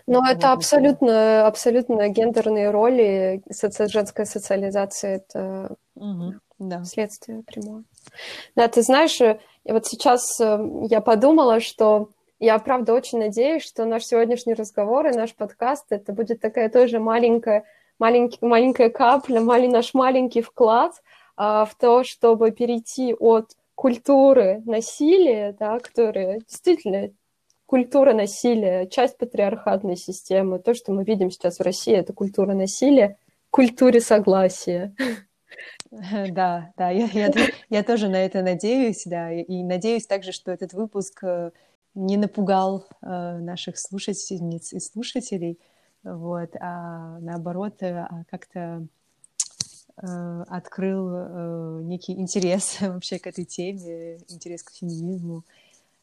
[0.08, 3.88] Но вот это абсолютно, абсолютно гендерные роли, соци...
[3.88, 6.84] женская социализация, это угу, да.
[6.86, 7.84] следствие прямое.
[8.56, 13.84] Да, ты знаешь, э, вот сейчас э, я подумала, что я, правда, очень надеюсь, что
[13.84, 17.66] наш сегодняшний разговор и наш подкаст, это будет такая тоже маленькая,
[18.00, 20.94] маленький, маленькая капля, маленький, наш маленький вклад
[21.36, 27.12] а, в то, чтобы перейти от культуры насилия, да, которая действительно
[27.66, 30.60] культура насилия, часть патриархатной системы.
[30.60, 33.18] То, что мы видим сейчас в России, это культура насилия,
[33.50, 34.94] культуре согласия.
[35.92, 37.32] Да, да, я, я,
[37.70, 41.50] я тоже на это надеюсь, да, и, надеюсь также, что этот выпуск э,
[41.96, 43.08] не напугал э,
[43.40, 45.58] наших слушательниц и слушателей,
[46.04, 48.86] вот, а наоборот э, а как-то
[50.02, 55.44] открыл э, некий интерес вообще к этой теме, интерес к феминизму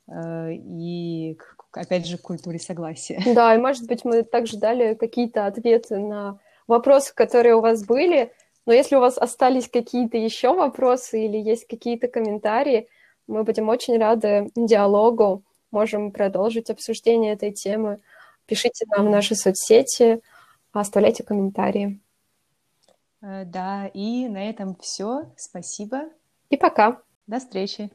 [0.09, 1.39] э, и,
[1.73, 3.23] опять же, к культуре согласия.
[3.35, 8.33] Да, и, может быть, мы также дали какие-то ответы на вопросы, которые у вас были,
[8.67, 12.89] но если у вас остались какие-то еще вопросы или есть какие-то комментарии,
[13.27, 18.01] мы будем очень рады диалогу, можем продолжить обсуждение этой темы.
[18.47, 20.21] Пишите нам в наши соцсети,
[20.73, 22.01] оставляйте комментарии.
[23.27, 25.33] Э, да, и на этом все.
[25.37, 26.03] Спасибо.
[26.49, 27.03] И пока.
[27.27, 27.91] До встречи.